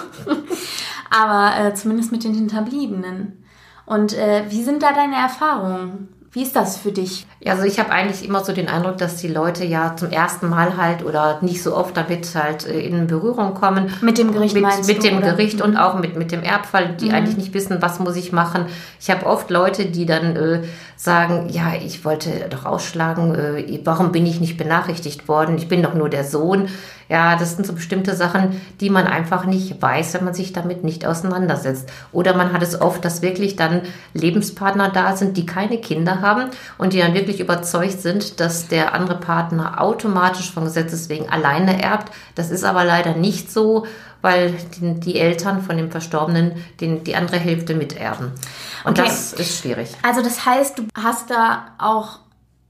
Aber 1.09 1.57
äh, 1.57 1.73
zumindest 1.73 2.11
mit 2.11 2.23
den 2.23 2.33
Hinterbliebenen. 2.33 3.43
Und 3.85 4.13
äh, 4.13 4.45
wie 4.49 4.63
sind 4.63 4.81
da 4.81 4.93
deine 4.93 5.15
Erfahrungen? 5.15 6.09
Wie 6.33 6.43
ist 6.43 6.55
das 6.55 6.77
für 6.77 6.93
dich? 6.93 7.25
Ja, 7.41 7.53
also 7.53 7.65
ich 7.65 7.77
habe 7.77 7.91
eigentlich 7.91 8.25
immer 8.25 8.41
so 8.41 8.53
den 8.53 8.69
Eindruck, 8.69 8.97
dass 8.97 9.17
die 9.17 9.27
Leute 9.27 9.65
ja 9.65 9.97
zum 9.97 10.11
ersten 10.11 10.47
Mal 10.47 10.77
halt 10.77 11.03
oder 11.03 11.39
nicht 11.41 11.61
so 11.61 11.75
oft 11.75 11.97
damit 11.97 12.33
halt 12.35 12.65
äh, 12.65 12.79
in 12.79 13.07
Berührung 13.07 13.53
kommen. 13.53 13.93
Mit 14.01 14.17
dem 14.17 14.31
Gericht 14.31 14.53
mit, 14.53 14.63
meinst 14.63 14.87
Mit 14.87 14.99
du, 14.99 15.09
dem 15.09 15.17
oder? 15.17 15.31
Gericht 15.31 15.61
und 15.61 15.71
mhm. 15.71 15.77
auch 15.77 15.99
mit, 15.99 16.15
mit 16.15 16.31
dem 16.31 16.41
Erbfall, 16.41 16.95
die 16.95 17.09
mhm. 17.09 17.15
eigentlich 17.15 17.35
nicht 17.35 17.53
wissen, 17.53 17.81
was 17.81 17.99
muss 17.99 18.15
ich 18.15 18.31
machen. 18.31 18.67
Ich 19.01 19.09
habe 19.09 19.25
oft 19.25 19.49
Leute, 19.49 19.87
die 19.87 20.05
dann 20.05 20.37
äh, 20.37 20.61
sagen, 21.01 21.49
ja, 21.49 21.73
ich 21.73 22.05
wollte 22.05 22.29
doch 22.51 22.63
ausschlagen, 22.63 23.33
äh, 23.33 23.79
warum 23.83 24.11
bin 24.11 24.27
ich 24.27 24.39
nicht 24.39 24.55
benachrichtigt 24.55 25.27
worden? 25.27 25.57
Ich 25.57 25.67
bin 25.67 25.81
doch 25.81 25.95
nur 25.95 26.09
der 26.09 26.23
Sohn. 26.23 26.67
Ja, 27.09 27.35
das 27.35 27.55
sind 27.55 27.65
so 27.65 27.73
bestimmte 27.73 28.15
Sachen, 28.15 28.61
die 28.79 28.91
man 28.91 29.07
einfach 29.07 29.45
nicht 29.45 29.81
weiß, 29.81 30.13
wenn 30.13 30.25
man 30.25 30.35
sich 30.35 30.53
damit 30.53 30.83
nicht 30.83 31.03
auseinandersetzt. 31.03 31.89
Oder 32.11 32.35
man 32.35 32.53
hat 32.53 32.61
es 32.61 32.79
oft, 32.79 33.03
dass 33.03 33.23
wirklich 33.23 33.55
dann 33.55 33.81
Lebenspartner 34.13 34.89
da 34.89 35.17
sind, 35.17 35.37
die 35.37 35.47
keine 35.47 35.79
Kinder 35.79 36.21
haben 36.21 36.51
und 36.77 36.93
die 36.93 36.99
dann 36.99 37.15
wirklich 37.15 37.39
überzeugt 37.39 37.99
sind, 37.99 38.39
dass 38.39 38.67
der 38.67 38.93
andere 38.93 39.19
Partner 39.19 39.81
automatisch 39.81 40.53
von 40.53 40.65
Gesetzes 40.65 41.09
wegen 41.09 41.27
alleine 41.29 41.81
erbt. 41.81 42.13
Das 42.35 42.51
ist 42.51 42.63
aber 42.63 42.85
leider 42.85 43.15
nicht 43.15 43.51
so, 43.51 43.87
weil 44.21 44.53
die, 44.79 44.99
die 44.99 45.19
Eltern 45.19 45.61
von 45.61 45.77
dem 45.77 45.91
Verstorbenen 45.91 46.53
den, 46.79 47.03
die 47.03 47.15
andere 47.15 47.37
Hälfte 47.37 47.73
miterben. 47.73 48.31
Und 48.83 48.99
okay. 48.99 49.07
das 49.07 49.33
ist 49.33 49.59
schwierig. 49.59 49.89
Also 50.03 50.21
das 50.21 50.45
heißt, 50.45 50.79
du 50.79 50.83
hast 50.95 51.29
da 51.29 51.67
auch 51.77 52.19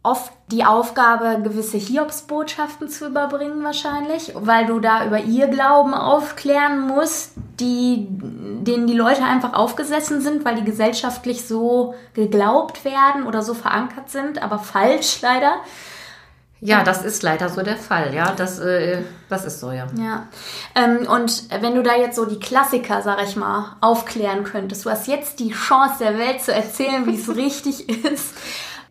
oft 0.04 0.34
die 0.48 0.66
Aufgabe, 0.66 1.42
gewisse 1.44 1.78
Hiobsbotschaften 1.78 2.90
zu 2.90 3.08
überbringen 3.08 3.64
wahrscheinlich, 3.64 4.34
weil 4.36 4.66
du 4.66 4.80
da 4.80 5.06
über 5.06 5.20
ihr 5.20 5.48
Glauben 5.48 5.94
aufklären 5.94 6.88
musst, 6.88 7.34
die, 7.60 8.08
denen 8.10 8.88
die 8.88 8.96
Leute 8.96 9.24
einfach 9.24 9.54
aufgesessen 9.54 10.20
sind, 10.22 10.44
weil 10.44 10.56
die 10.56 10.64
gesellschaftlich 10.64 11.48
so 11.48 11.94
geglaubt 12.14 12.84
werden 12.84 13.28
oder 13.28 13.44
so 13.44 13.54
verankert 13.54 14.10
sind, 14.10 14.42
aber 14.42 14.58
falsch 14.58 15.22
leider. 15.22 15.54
Ja, 16.64 16.84
das 16.84 17.04
ist 17.04 17.24
leider 17.24 17.50
so 17.50 17.64
der 17.64 17.76
Fall. 17.76 18.14
Ja, 18.14 18.34
das, 18.34 18.60
äh, 18.60 19.02
das 19.30 19.46
ist 19.46 19.60
so, 19.60 19.72
ja. 19.72 19.88
Ja. 19.98 20.28
Ähm, 20.76 21.08
und 21.10 21.50
wenn 21.62 21.74
du 21.74 21.82
da 21.82 21.96
jetzt 21.96 22.16
so 22.16 22.26
die 22.26 22.40
Klassiker, 22.40 23.02
sag 23.02 23.22
ich 23.24 23.36
mal, 23.36 23.78
aufklären 23.82 24.44
könntest, 24.44 24.86
du 24.86 24.92
hast 24.92 25.08
jetzt 25.08 25.40
die 25.40 25.50
Chance 25.50 25.96
der 26.00 26.20
Welt 26.20 26.42
zu 26.42 26.54
erzählen, 26.54 27.08
wie 27.08 27.16
es 27.16 27.28
richtig 27.36 27.90
ist. 28.06 28.36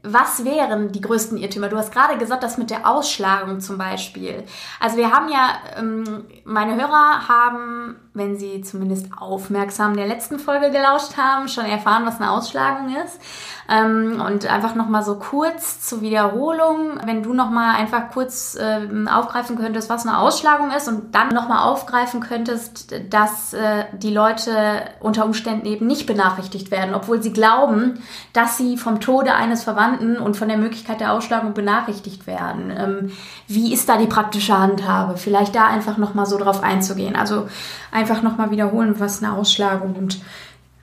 Was 0.03 0.45
wären 0.45 0.93
die 0.93 1.01
größten 1.03 1.37
Irrtümer? 1.37 1.69
Du 1.69 1.77
hast 1.77 1.93
gerade 1.93 2.17
gesagt, 2.17 2.43
das 2.43 2.57
mit 2.57 2.71
der 2.71 2.89
Ausschlagung 2.89 3.61
zum 3.61 3.77
Beispiel. 3.77 4.45
Also 4.81 4.97
wir 4.97 5.11
haben 5.11 5.29
ja, 5.29 5.51
ähm, 5.77 6.25
meine 6.45 6.75
Hörer 6.77 7.29
haben, 7.29 7.97
wenn 8.15 8.39
sie 8.39 8.63
zumindest 8.63 9.07
aufmerksam 9.17 9.95
der 9.95 10.07
letzten 10.07 10.39
Folge 10.39 10.71
gelauscht 10.71 11.19
haben, 11.19 11.49
schon 11.49 11.67
erfahren, 11.67 12.07
was 12.07 12.19
eine 12.19 12.31
Ausschlagung 12.31 12.97
ist. 13.05 13.21
Ähm, 13.69 14.23
und 14.27 14.47
einfach 14.47 14.75
nochmal 14.75 15.03
so 15.03 15.17
kurz 15.17 15.81
zur 15.81 16.01
Wiederholung, 16.01 16.99
wenn 17.05 17.23
du 17.23 17.35
nochmal 17.35 17.77
einfach 17.77 18.11
kurz 18.11 18.57
ähm, 18.59 19.07
aufgreifen 19.07 19.59
könntest, 19.59 19.91
was 19.91 20.07
eine 20.07 20.19
Ausschlagung 20.19 20.71
ist 20.71 20.89
und 20.89 21.15
dann 21.15 21.29
nochmal 21.29 21.69
aufgreifen 21.69 22.21
könntest, 22.21 22.95
dass 23.11 23.53
äh, 23.53 23.85
die 23.93 24.13
Leute 24.13 24.53
unter 25.01 25.27
Umständen 25.27 25.67
eben 25.67 25.87
nicht 25.87 26.07
benachrichtigt 26.07 26.71
werden, 26.71 26.95
obwohl 26.95 27.23
sie 27.23 27.33
glauben, 27.33 28.03
dass 28.33 28.57
sie 28.57 28.79
vom 28.79 28.99
Tode 29.01 29.35
eines 29.35 29.63
Verwandten 29.63 29.90
und 29.99 30.37
von 30.37 30.49
der 30.49 30.57
Möglichkeit 30.57 31.01
der 31.01 31.13
Ausschlagung 31.13 31.55
benachrichtigt 31.55 32.27
werden. 32.27 32.73
Ähm, 32.77 33.13
wie 33.47 33.73
ist 33.73 33.89
da 33.89 33.97
die 33.97 34.07
praktische 34.07 34.59
Handhabe? 34.59 35.17
Vielleicht 35.17 35.55
da 35.55 35.67
einfach 35.67 35.99
nochmal 35.99 36.27
so 36.27 36.39
drauf 36.39 36.63
einzugehen. 36.63 37.17
Also 37.17 37.49
einfach 37.93 38.23
nochmal 38.23 38.51
wiederholen, 38.51 38.97
was 38.99 39.23
eine 39.23 39.33
Ausschlagung 39.35 39.95
und 39.95 40.21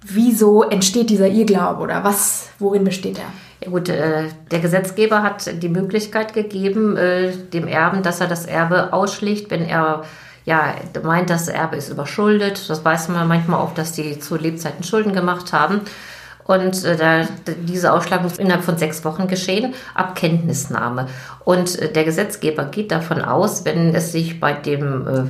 wieso 0.04 0.64
entsteht 0.64 1.10
dieser 1.10 1.28
Irrglaube 1.28 1.82
oder 1.82 2.04
was, 2.04 2.50
worin 2.60 2.84
besteht 2.84 3.18
er? 3.18 3.32
Ja 3.64 3.72
gut, 3.72 3.90
äh, 3.90 4.30
der 4.52 4.60
Gesetzgeber 4.60 5.24
hat 5.24 5.62
die 5.62 5.70
Möglichkeit 5.70 6.34
gegeben, 6.34 6.96
äh, 6.96 7.32
dem 7.32 7.68
Erben, 7.68 8.04
dass 8.04 8.22
er 8.22 8.28
das 8.28 8.46
Erbe 8.46 8.94
ausschlägt, 8.94 9.50
wenn 9.50 9.64
er 9.66 10.04
ja, 10.46 10.76
meint, 11.04 11.30
das 11.30 11.50
Erbe 11.50 11.76
ist 11.76 11.90
überschuldet. 11.90 12.70
Das 12.70 12.86
weiß 12.86 13.10
man 13.10 13.28
manchmal 13.28 13.60
auch, 13.60 13.74
dass 13.74 13.92
die 13.92 14.18
zu 14.18 14.38
Lebzeiten 14.38 14.82
Schulden 14.82 15.12
gemacht 15.12 15.52
haben. 15.52 15.82
Und 16.48 16.84
äh, 16.86 16.96
da, 16.96 17.28
diese 17.64 17.94
Ausschlagung 17.94 18.28
ist 18.28 18.40
innerhalb 18.40 18.64
von 18.64 18.78
sechs 18.78 19.04
Wochen 19.06 19.28
geschehen, 19.28 19.74
ab 19.94 20.16
Kenntnisnahme. 20.16 21.08
Und 21.44 21.78
äh, 21.78 21.92
der 21.92 22.06
Gesetzgeber 22.06 22.66
geht 22.66 22.92
davon 22.92 23.22
aus, 23.22 23.66
wenn 23.66 23.94
es 23.94 24.12
sich 24.12 24.40
bei 24.40 24.54
dem 24.54 25.08
äh, 25.08 25.24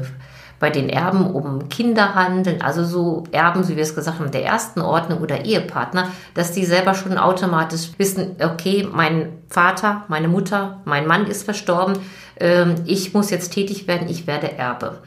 bei 0.60 0.70
den 0.70 0.90
Erben 0.90 1.30
um 1.30 1.70
Kinder 1.70 2.16
handeln, 2.16 2.62
also 2.62 2.84
so 2.84 3.24
Erben, 3.32 3.68
wie 3.68 3.76
wir 3.76 3.84
es 3.84 3.96
gesagt 3.96 4.20
haben, 4.20 4.32
der 4.32 4.46
ersten 4.46 4.82
Ordnung 4.82 5.20
oder 5.20 5.46
Ehepartner, 5.46 6.08
dass 6.34 6.52
die 6.52 6.66
selber 6.66 6.94
schon 6.96 7.18
automatisch 7.18 7.92
wissen, 7.98 8.36
okay, 8.44 8.88
mein 8.92 9.34
Vater, 9.50 10.04
meine 10.08 10.28
Mutter, 10.28 10.82
mein 10.86 11.06
Mann 11.06 11.28
ist 11.28 11.44
verstorben, 11.44 12.00
ähm, 12.40 12.76
ich 12.86 13.14
muss 13.14 13.30
jetzt 13.30 13.54
tätig 13.54 13.88
werden, 13.88 14.10
ich 14.10 14.26
werde 14.26 14.58
Erbe. 14.58 14.98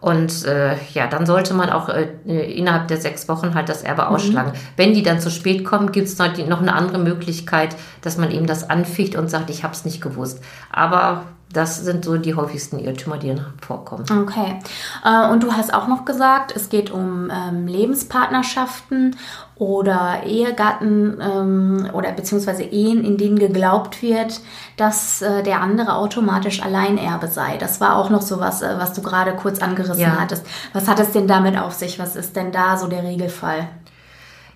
Und 0.00 0.46
äh, 0.46 0.76
ja, 0.94 1.06
dann 1.06 1.26
sollte 1.26 1.52
man 1.52 1.68
auch 1.70 1.90
äh, 1.90 2.08
innerhalb 2.26 2.88
der 2.88 2.96
sechs 2.96 3.28
Wochen 3.28 3.54
halt 3.54 3.68
das 3.68 3.82
Erbe 3.82 4.02
mhm. 4.02 4.08
ausschlagen. 4.08 4.52
Wenn 4.76 4.94
die 4.94 5.02
dann 5.02 5.20
zu 5.20 5.30
spät 5.30 5.64
kommen, 5.64 5.92
gibt 5.92 6.08
es 6.08 6.18
noch 6.18 6.60
eine 6.60 6.74
andere 6.74 6.98
Möglichkeit, 6.98 7.76
dass 8.00 8.16
man 8.16 8.30
eben 8.30 8.46
das 8.46 8.68
anficht 8.70 9.14
und 9.16 9.28
sagt, 9.28 9.50
ich 9.50 9.62
habe 9.62 9.74
es 9.74 9.84
nicht 9.84 10.00
gewusst. 10.00 10.42
Aber 10.70 11.24
das 11.52 11.82
sind 11.82 12.04
so 12.04 12.16
die 12.16 12.34
häufigsten 12.34 12.78
Irrtümer, 12.78 13.18
die 13.18 13.34
vorkommen. 13.60 14.04
Okay. 14.22 14.60
Äh, 15.04 15.30
und 15.30 15.42
du 15.42 15.52
hast 15.52 15.74
auch 15.74 15.88
noch 15.88 16.04
gesagt, 16.04 16.54
es 16.54 16.68
geht 16.68 16.90
um 16.90 17.30
ähm, 17.30 17.66
Lebenspartnerschaften 17.66 19.16
oder 19.56 20.22
Ehegatten 20.24 21.18
ähm, 21.20 21.90
oder 21.92 22.12
beziehungsweise 22.12 22.62
Ehen, 22.62 23.04
in 23.04 23.18
denen 23.18 23.38
geglaubt 23.38 24.00
wird, 24.00 24.40
dass 24.76 25.22
äh, 25.22 25.42
der 25.42 25.60
andere 25.60 25.96
automatisch 25.96 26.62
Alleinerbe 26.62 27.26
sei. 27.26 27.56
Das 27.58 27.80
war 27.80 27.96
auch 27.96 28.10
noch 28.10 28.22
so 28.22 28.40
was, 28.40 28.62
äh, 28.62 28.76
was 28.78 28.94
du 28.94 29.02
gerade 29.02 29.34
kurz 29.34 29.60
angerissen 29.60 30.00
ja. 30.00 30.18
hattest. 30.20 30.46
Was 30.72 30.88
hat 30.88 31.00
es 31.00 31.12
denn 31.12 31.26
damit 31.26 31.58
auf 31.58 31.74
sich? 31.74 31.98
Was 31.98 32.16
ist 32.16 32.36
denn 32.36 32.52
da 32.52 32.78
so 32.78 32.86
der 32.86 33.02
Regelfall? 33.02 33.68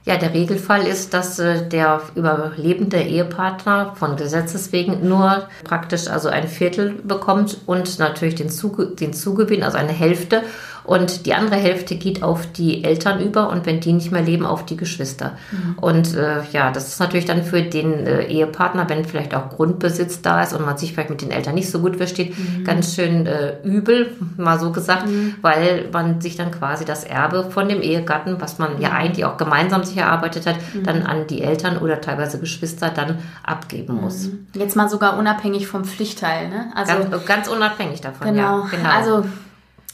Ja, 0.06 0.18
der 0.18 0.34
Regelfall 0.34 0.86
ist, 0.86 1.14
dass 1.14 1.38
äh, 1.38 1.66
der 1.66 2.02
überlebende 2.14 3.00
Ehepartner 3.00 3.94
von 3.96 4.16
Gesetzes 4.16 4.70
wegen 4.70 5.08
nur 5.08 5.48
praktisch 5.64 6.08
also 6.08 6.28
ein 6.28 6.46
Viertel 6.46 6.92
bekommt 7.02 7.62
und 7.64 7.98
natürlich 7.98 8.34
den, 8.34 8.50
Zuge 8.50 8.88
den 8.88 9.14
Zugewinn, 9.14 9.62
also 9.62 9.78
eine 9.78 9.92
Hälfte 9.92 10.42
und 10.84 11.24
die 11.24 11.32
andere 11.32 11.56
Hälfte 11.56 11.96
geht 11.96 12.22
auf 12.22 12.46
die 12.52 12.84
Eltern 12.84 13.20
über 13.20 13.48
und 13.48 13.64
wenn 13.64 13.80
die 13.80 13.92
nicht 13.92 14.12
mehr 14.12 14.22
leben, 14.22 14.44
auf 14.44 14.66
die 14.66 14.76
Geschwister. 14.76 15.32
Mhm. 15.50 15.78
Und 15.80 16.14
äh, 16.14 16.42
ja, 16.52 16.70
das 16.70 16.88
ist 16.88 17.00
natürlich 17.00 17.24
dann 17.24 17.42
für 17.42 17.62
den 17.62 18.06
äh, 18.06 18.26
Ehepartner, 18.26 18.88
wenn 18.90 19.04
vielleicht 19.06 19.34
auch 19.34 19.48
Grundbesitz 19.48 20.20
da 20.20 20.42
ist 20.42 20.52
und 20.52 20.64
man 20.64 20.76
sich 20.76 20.92
vielleicht 20.92 21.08
mit 21.08 21.22
den 21.22 21.30
Eltern 21.30 21.54
nicht 21.54 21.70
so 21.70 21.80
gut 21.80 21.96
versteht, 21.96 22.38
mhm. 22.38 22.64
ganz 22.64 22.94
schön 22.94 23.26
äh, 23.26 23.56
übel, 23.64 24.12
mal 24.36 24.60
so 24.60 24.72
gesagt, 24.72 25.06
mhm. 25.06 25.36
weil 25.40 25.88
man 25.90 26.20
sich 26.20 26.36
dann 26.36 26.50
quasi 26.50 26.84
das 26.84 27.04
Erbe 27.04 27.44
von 27.50 27.68
dem 27.68 27.80
Ehegatten, 27.80 28.40
was 28.40 28.58
man 28.58 28.78
ja 28.80 28.90
mhm. 28.90 28.96
eigentlich 28.96 29.24
auch 29.24 29.38
gemeinsam 29.38 29.84
sich 29.84 29.96
erarbeitet 29.96 30.46
hat, 30.46 30.56
mhm. 30.74 30.84
dann 30.84 31.02
an 31.02 31.26
die 31.26 31.40
Eltern 31.40 31.78
oder 31.78 32.02
teilweise 32.02 32.38
Geschwister 32.38 32.90
dann 32.90 33.18
abgeben 33.42 34.02
muss. 34.02 34.26
Mhm. 34.26 34.46
Jetzt 34.54 34.76
mal 34.76 34.90
sogar 34.90 35.18
unabhängig 35.18 35.66
vom 35.66 35.86
Pflichtteil, 35.86 36.50
ne? 36.50 36.66
Also 36.74 36.92
ganz, 37.08 37.26
ganz 37.26 37.48
unabhängig 37.48 38.02
davon, 38.02 38.26
genau. 38.26 38.64
ja. 38.64 38.68
Genau. 38.70 38.90
Also 38.90 39.24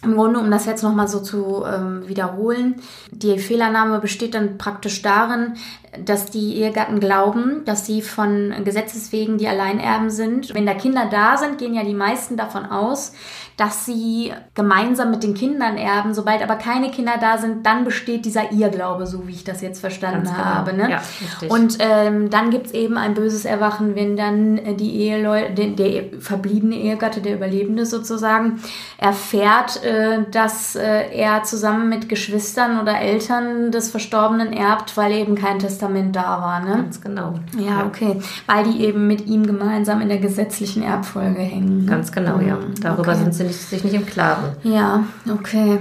im 0.02 0.14
Grunde, 0.14 0.40
um 0.40 0.50
das 0.50 0.66
jetzt 0.66 0.82
nochmal 0.82 1.08
so 1.08 1.20
zu 1.20 1.64
ähm, 1.64 2.08
wiederholen, 2.08 2.76
die 3.10 3.38
Fehlannahme 3.38 4.00
besteht 4.00 4.34
dann 4.34 4.56
praktisch 4.56 5.02
darin, 5.02 5.54
dass 5.98 6.26
die 6.26 6.57
Ehegatten 6.57 7.00
glauben, 7.00 7.64
dass 7.64 7.85
sie 7.85 8.00
von 8.00 8.55
Gesetzes 8.64 9.11
wegen 9.11 9.38
die 9.38 9.48
Alleinerben 9.48 10.09
sind. 10.09 10.55
Wenn 10.55 10.66
da 10.66 10.74
Kinder 10.74 11.09
da 11.11 11.37
sind, 11.37 11.59
gehen 11.59 11.74
ja 11.74 11.83
die 11.83 11.94
meisten 11.94 12.37
davon 12.37 12.64
aus, 12.64 13.12
dass 13.57 13.87
sie 13.87 14.33
gemeinsam 14.55 15.11
mit 15.11 15.24
den 15.24 15.35
Kindern 15.35 15.76
erben. 15.76 16.14
Sobald 16.14 16.42
aber 16.42 16.55
keine 16.55 16.90
Kinder 16.92 17.14
da 17.20 17.38
sind, 17.38 17.66
dann 17.66 17.85
besteht 17.85 18.24
dieser 18.24 18.53
Irrglaube, 18.53 19.07
so 19.07 19.26
wie 19.26 19.33
ich 19.33 19.44
das 19.44 19.61
jetzt 19.62 19.81
verstanden 19.81 20.26
genau. 20.26 20.37
habe. 20.37 20.72
Ne? 20.74 20.90
Ja, 20.90 21.03
und 21.48 21.79
ähm, 21.81 22.31
dann 22.31 22.50
gibt's 22.50 22.70
eben 22.70 22.96
ein 22.96 23.14
böses 23.14 23.44
Erwachen, 23.44 23.96
wenn 23.96 24.16
dann 24.16 24.76
die 24.76 25.00
Eheleute, 25.00 25.53
der, 25.55 25.66
der 25.70 26.20
verbliebene 26.20 26.76
Ehegatte, 26.76 27.20
der 27.20 27.35
Überlebende 27.35 27.85
sozusagen, 27.85 28.61
erfährt, 28.96 29.83
äh, 29.83 30.20
dass 30.31 30.76
äh, 30.76 31.11
er 31.11 31.42
zusammen 31.42 31.88
mit 31.88 32.09
Geschwistern 32.09 32.81
oder 32.81 33.00
Eltern 33.00 33.72
des 33.72 33.90
Verstorbenen 33.90 34.53
erbt, 34.53 34.96
weil 34.96 35.12
eben 35.12 35.35
kein 35.35 35.59
Testament 35.59 35.79
da 36.12 36.40
war. 36.40 36.60
Ne? 36.60 36.76
Ganz 36.76 37.00
genau. 37.00 37.34
Ja, 37.58 37.62
ja, 37.62 37.86
okay. 37.86 38.20
Weil 38.46 38.64
die 38.64 38.84
eben 38.84 39.06
mit 39.06 39.26
ihm 39.26 39.46
gemeinsam 39.46 40.00
in 40.00 40.08
der 40.08 40.18
gesetzlichen 40.18 40.82
Erbfolge 40.82 41.40
hängen. 41.40 41.84
Ne? 41.84 41.90
Ganz 41.90 42.12
genau, 42.12 42.38
ja. 42.40 42.56
Mhm. 42.56 42.74
Darüber 42.80 43.12
okay. 43.12 43.18
sind 43.18 43.34
sie 43.34 43.44
nicht, 43.44 43.58
sich 43.58 43.84
nicht 43.84 43.94
im 43.94 44.06
Klaren. 44.06 44.56
Ja, 44.62 45.04
okay. 45.28 45.78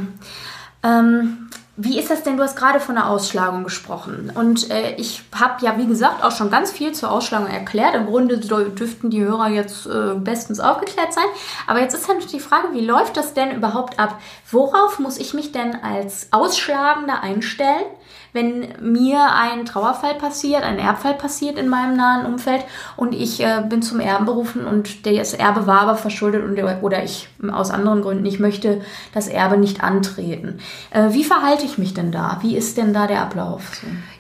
Ähm, 0.83 1.49
wie 1.81 1.97
ist 1.97 2.11
das 2.11 2.23
denn? 2.23 2.35
Du 2.35 2.43
hast 2.43 2.57
gerade 2.57 2.81
von 2.81 2.95
der 2.95 3.07
Ausschlagung 3.09 3.63
gesprochen. 3.63 4.33
Und 4.35 4.69
äh, 4.69 4.95
ich 4.95 5.23
habe 5.33 5.65
ja, 5.65 5.77
wie 5.77 5.85
gesagt, 5.85 6.25
auch 6.25 6.31
schon 6.31 6.51
ganz 6.51 6.71
viel 6.71 6.91
zur 6.91 7.09
Ausschlagung 7.09 7.47
erklärt. 7.47 7.95
Im 7.95 8.05
Grunde 8.05 8.37
dürften 8.37 9.09
die 9.09 9.23
Hörer 9.23 9.47
jetzt 9.47 9.85
äh, 9.85 10.15
bestens 10.15 10.59
aufgeklärt 10.59 11.13
sein. 11.13 11.23
Aber 11.67 11.79
jetzt 11.79 11.93
ist 11.93 12.09
natürlich 12.09 12.27
die 12.27 12.41
Frage, 12.41 12.73
wie 12.73 12.85
läuft 12.85 13.15
das 13.15 13.33
denn 13.33 13.55
überhaupt 13.55 13.97
ab? 13.97 14.19
Worauf 14.51 14.99
muss 14.99 15.17
ich 15.17 15.33
mich 15.33 15.53
denn 15.53 15.73
als 15.81 16.27
Ausschlagender 16.31 17.21
einstellen? 17.21 17.85
Wenn 18.33 18.67
mir 18.81 19.19
ein 19.33 19.65
Trauerfall 19.65 20.15
passiert, 20.15 20.63
ein 20.63 20.79
Erbfall 20.79 21.15
passiert 21.15 21.57
in 21.57 21.67
meinem 21.67 21.95
nahen 21.95 22.25
Umfeld 22.25 22.63
und 22.95 23.13
ich 23.13 23.41
äh, 23.41 23.63
bin 23.67 23.81
zum 23.81 23.99
Erben 23.99 24.25
berufen 24.25 24.65
und 24.65 25.05
das 25.05 25.33
Erbe 25.33 25.67
war 25.67 25.81
aber 25.81 25.95
verschuldet 25.95 26.43
und, 26.43 26.59
oder 26.83 27.03
ich 27.03 27.27
aus 27.51 27.71
anderen 27.71 28.01
Gründen 28.01 28.23
nicht 28.23 28.39
möchte 28.39 28.81
das 29.13 29.27
Erbe 29.27 29.57
nicht 29.57 29.83
antreten. 29.83 30.59
Äh, 30.91 31.09
wie 31.11 31.23
verhalte 31.23 31.65
ich 31.65 31.77
mich 31.77 31.93
denn 31.93 32.11
da? 32.11 32.37
Wie 32.41 32.55
ist 32.55 32.77
denn 32.77 32.93
da 32.93 33.07
der 33.07 33.21
Ablauf? 33.21 33.63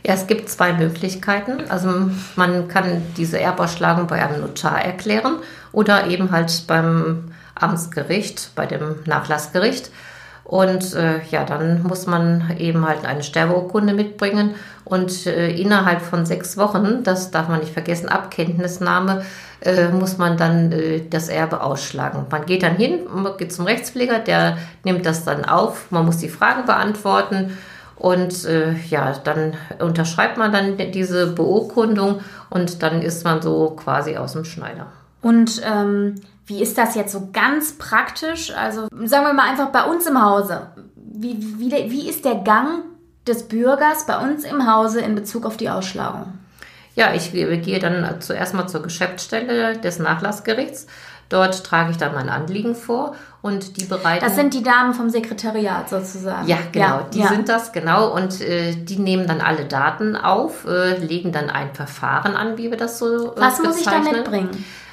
Ja, 0.05 0.13
es 0.13 0.27
gibt 0.27 0.49
zwei 0.49 0.73
Möglichkeiten. 0.73 1.69
Also 1.69 1.89
man 2.35 2.67
kann 2.67 3.03
diese 3.17 3.39
Erbausschlagung 3.39 4.07
bei 4.07 4.23
einem 4.25 4.41
Notar 4.41 4.81
erklären 4.81 5.35
oder 5.71 6.07
eben 6.07 6.31
halt 6.31 6.65
beim 6.67 7.31
Amtsgericht, 7.55 8.51
bei 8.55 8.65
dem 8.65 8.95
Nachlassgericht. 9.05 9.91
Und 10.49 10.95
äh, 10.95 11.21
ja, 11.29 11.43
dann 11.43 11.83
muss 11.83 12.07
man 12.07 12.55
eben 12.57 12.83
halt 12.83 13.05
eine 13.05 13.21
Sterbeurkunde 13.21 13.93
mitbringen 13.93 14.55
und 14.83 15.27
äh, 15.27 15.51
innerhalb 15.51 16.01
von 16.01 16.25
sechs 16.25 16.57
Wochen, 16.57 17.03
das 17.03 17.29
darf 17.29 17.49
man 17.49 17.59
nicht 17.59 17.71
vergessen, 17.71 18.09
Abkenntnisnahme, 18.09 19.23
äh, 19.61 19.89
muss 19.89 20.17
man 20.17 20.37
dann 20.37 20.71
äh, 20.71 21.03
das 21.07 21.29
Erbe 21.29 21.61
ausschlagen. 21.61 22.25
Man 22.31 22.47
geht 22.47 22.63
dann 22.63 22.77
hin, 22.77 23.01
geht 23.37 23.53
zum 23.53 23.65
Rechtspfleger, 23.65 24.17
der 24.17 24.57
nimmt 24.83 25.05
das 25.05 25.23
dann 25.23 25.45
auf, 25.45 25.91
man 25.91 26.07
muss 26.07 26.17
die 26.17 26.29
Fragen 26.29 26.65
beantworten 26.65 27.55
und 27.95 28.43
äh, 28.45 28.73
ja, 28.89 29.13
dann 29.23 29.53
unterschreibt 29.77 30.39
man 30.39 30.51
dann 30.51 30.77
diese 30.91 31.27
Beurkundung 31.27 32.21
und 32.49 32.81
dann 32.81 33.03
ist 33.03 33.23
man 33.23 33.43
so 33.43 33.75
quasi 33.77 34.17
aus 34.17 34.33
dem 34.33 34.45
Schneider. 34.45 34.87
Und 35.21 35.61
ähm, 35.63 36.15
wie 36.49 36.61
ist 36.63 36.77
das 36.79 36.95
jetzt 36.95 37.11
so 37.11 37.29
ganz 37.31 37.73
praktisch? 37.73 38.51
Also 38.51 38.87
sagen 39.05 39.25
wir 39.25 39.33
mal 39.33 39.49
einfach 39.49 39.69
bei 39.69 39.83
uns 39.83 40.07
im 40.07 40.21
Hause. 40.21 40.71
Wie, 40.95 41.37
wie, 41.59 41.71
wie 41.71 42.09
ist 42.09 42.25
der 42.25 42.35
Gang 42.35 42.83
des 43.27 43.47
Bürgers 43.47 44.07
bei 44.07 44.17
uns 44.17 44.43
im 44.43 44.71
Hause 44.71 44.99
in 45.01 45.13
Bezug 45.13 45.45
auf 45.45 45.57
die 45.57 45.69
Ausschlagung? 45.69 46.33
Ja, 46.95 47.13
ich 47.13 47.31
gehe 47.31 47.79
dann 47.79 48.19
zuerst 48.19 48.55
mal 48.55 48.67
zur 48.67 48.81
Geschäftsstelle 48.81 49.77
des 49.77 49.99
Nachlassgerichts. 49.99 50.87
Dort 51.29 51.63
trage 51.63 51.91
ich 51.91 51.97
dann 51.97 52.15
mein 52.15 52.27
Anliegen 52.27 52.73
vor 52.73 53.15
und 53.43 53.77
die 53.77 53.85
bereiten. 53.85 54.25
Das 54.25 54.35
sind 54.35 54.55
die 54.55 54.63
Damen 54.63 54.95
vom 54.95 55.11
Sekretariat 55.11 55.87
sozusagen. 55.87 56.47
Ja, 56.47 56.57
genau, 56.71 56.85
ja, 56.85 57.07
die 57.13 57.19
ja. 57.19 57.27
sind 57.27 57.47
das, 57.47 57.71
genau. 57.71 58.11
Und 58.11 58.41
äh, 58.41 58.73
die 58.73 58.97
nehmen 58.97 59.27
dann 59.27 59.39
alle 59.39 59.65
Daten 59.65 60.15
auf, 60.15 60.65
äh, 60.65 60.97
legen 60.97 61.31
dann 61.31 61.51
ein 61.51 61.75
Verfahren 61.75 62.35
an, 62.35 62.57
wie 62.57 62.71
wir 62.71 62.77
das 62.77 62.97
so 62.97 63.35
äh, 63.35 63.39
Was 63.39 63.61
muss 63.61 63.79
ich 63.79 63.85
da 63.85 63.99
mitbringen? 63.99 64.49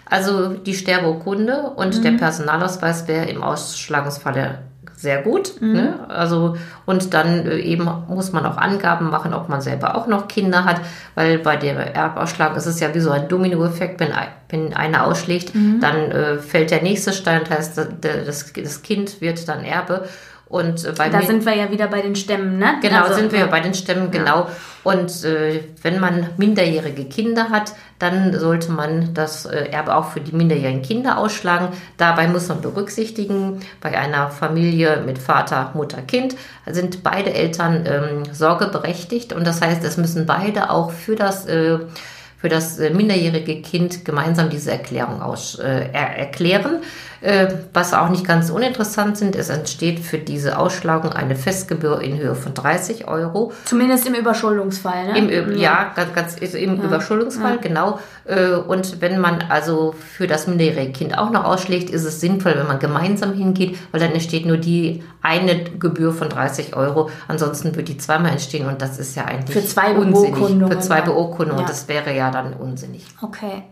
Also 0.09 0.51
die 0.51 0.75
Sterbeurkunde 0.75 1.73
und 1.77 1.99
mhm. 1.99 2.03
der 2.03 2.13
Personalausweis 2.13 3.09
wäre 3.09 3.27
im 3.27 3.43
Ausschlagungsfalle 3.43 4.59
sehr 4.97 5.23
gut. 5.23 5.61
Mhm. 5.61 5.73
Ne? 5.73 5.95
Also 6.09 6.57
und 6.87 7.13
dann 7.13 7.47
äh, 7.47 7.59
eben 7.59 7.89
muss 8.09 8.33
man 8.33 8.47
auch 8.47 8.57
Angaben 8.57 9.11
machen, 9.11 9.35
ob 9.35 9.49
man 9.49 9.61
selber 9.61 9.95
auch 9.95 10.07
noch 10.07 10.27
Kinder 10.27 10.65
hat, 10.65 10.81
weil 11.15 11.39
bei 11.39 11.57
der 11.57 11.95
Erbausschlagung 11.95 12.57
ist 12.57 12.67
es 12.67 12.81
ja 12.81 12.95
wie 12.95 13.01
so 13.01 13.11
ein 13.11 13.29
Dominoeffekt, 13.29 14.01
wenn, 14.01 14.13
wenn 14.49 14.75
einer 14.75 15.07
ausschlägt, 15.07 15.55
mhm. 15.55 15.81
dann 15.81 16.11
äh, 16.11 16.39
fällt 16.39 16.71
der 16.71 16.83
nächste 16.83 17.13
Stein, 17.13 17.43
das 17.47 17.59
heißt, 17.59 17.89
das, 18.01 18.53
das 18.53 18.83
Kind 18.83 19.21
wird 19.21 19.49
dann 19.49 19.65
Erbe. 19.65 20.07
Und 20.49 20.85
äh, 20.85 20.93
bei 20.97 21.09
da 21.09 21.23
sind 21.23 21.45
wir 21.45 21.57
ja 21.57 21.73
wieder 21.73 21.89
bei 21.89 22.03
den 22.03 22.15
Stämmen, 22.15 22.59
ne? 22.59 22.77
Genau, 22.81 23.03
also, 23.03 23.15
sind 23.15 23.33
wir 23.33 23.41
ja 23.41 23.47
bei 23.47 23.59
den 23.59 23.75
Stämmen, 23.75 24.13
genau. 24.13 24.43
Ja. 24.43 24.49
Und 24.85 25.25
äh, 25.25 25.65
wenn 25.83 25.99
man 25.99 26.29
minderjährige 26.37 27.07
Kinder 27.07 27.51
hat, 27.51 27.73
dann 27.99 28.39
sollte 28.39 28.71
man 28.71 29.13
das 29.13 29.45
äh, 29.47 29.71
Erbe 29.71 29.97
auch 29.97 30.13
für 30.13 30.21
die 30.21 30.35
minderjährigen 30.37 30.83
Kinder 30.83 31.19
ausschlagen. 31.19 31.69
Dabei 31.97 32.29
muss 32.29 32.47
man 32.49 32.61
berücksichtigen, 32.61 33.61
bei 33.81 33.99
einer 33.99 34.31
Familie 34.31 35.03
mit 35.05 35.19
Vater, 35.19 35.73
Mutter, 35.75 36.03
Kind 36.03 36.37
sind 36.67 37.03
beide 37.03 37.35
Eltern 37.35 37.85
ähm, 37.85 38.33
sorgeberechtigt 38.33 39.33
und 39.33 39.45
das 39.45 39.61
heißt, 39.61 39.83
es 39.83 39.97
müssen 39.97 40.27
beide 40.27 40.71
auch 40.71 40.93
für 40.93 41.17
das 41.17 41.47
äh, 41.47 41.79
für 42.39 42.49
das 42.49 42.79
äh, 42.79 42.91
minderjährige 42.91 43.63
Kind 43.63 44.05
gemeinsam 44.05 44.51
diese 44.51 44.71
Erklärung 44.71 45.23
aus, 45.23 45.59
äh, 45.59 45.91
erklären. 45.93 46.83
Äh, 47.21 47.49
was 47.73 47.95
auch 47.95 48.09
nicht 48.09 48.27
ganz 48.27 48.51
uninteressant 48.51 49.17
sind, 49.17 49.37
es 49.37 49.49
entsteht 49.49 50.01
für 50.01 50.19
diese 50.19 50.59
Ausschlagung 50.59 51.13
eine 51.13 51.37
Festgebühr 51.37 52.01
in 52.01 52.19
Höhe 52.19 52.35
von 52.35 52.55
30 52.55 53.09
Euro. 53.09 53.53
Zumindest 53.65 54.07
im 54.07 54.15
Überschuldungsfall, 54.15 55.13
ne? 55.13 55.19
Im, 55.19 55.57
ja, 55.59 55.93
ganz, 55.95 56.15
ganz 56.15 56.55
im 56.55 56.77
ja. 56.77 56.85
Überschuldungsfall, 56.85 57.55
ja. 57.55 57.61
genau. 57.61 57.99
Äh, 58.25 58.53
und 58.53 59.01
wenn 59.01 59.19
man 59.21 59.45
also 59.49 59.95
für 59.99 60.27
das 60.27 60.47
minderjährige 60.47 60.93
Kind 60.93 61.19
auch 61.19 61.31
noch 61.31 61.45
ausschlägt, 61.45 61.91
ist 61.91 62.05
es 62.05 62.21
sinnvoll, 62.21 62.55
wenn 62.57 62.67
man 62.67 62.79
gemeinsam 62.79 63.33
hingeht, 63.33 63.79
weil 63.93 64.01
dann 64.01 64.13
entsteht 64.13 64.47
nur 64.47 64.59
die 64.59 65.03
eine 65.23 65.65
Gebühr 65.65 66.13
von 66.13 66.29
30 66.29 66.77
Euro. 66.77 67.11
Ansonsten 67.29 67.75
wird 67.75 67.89
die 67.89 67.99
zweimal 67.99 68.33
entstehen 68.33 68.67
und 68.67 68.83
das 68.83 68.99
ist 68.99 69.17
ja 69.17 69.25
eigentlich 69.25 69.57
für 69.57 69.67
zwei 69.67 69.95
unsinnig. 69.95 70.37
Für 70.37 70.81
zwei 70.81 71.01
Beurkundungen. 71.01 71.63
Ja. 71.63 71.69
Das 71.69 71.89
wäre 71.89 72.15
ja 72.15 72.31
dann 72.31 72.53
unsinnig. 72.55 73.05
Okay. 73.23 73.63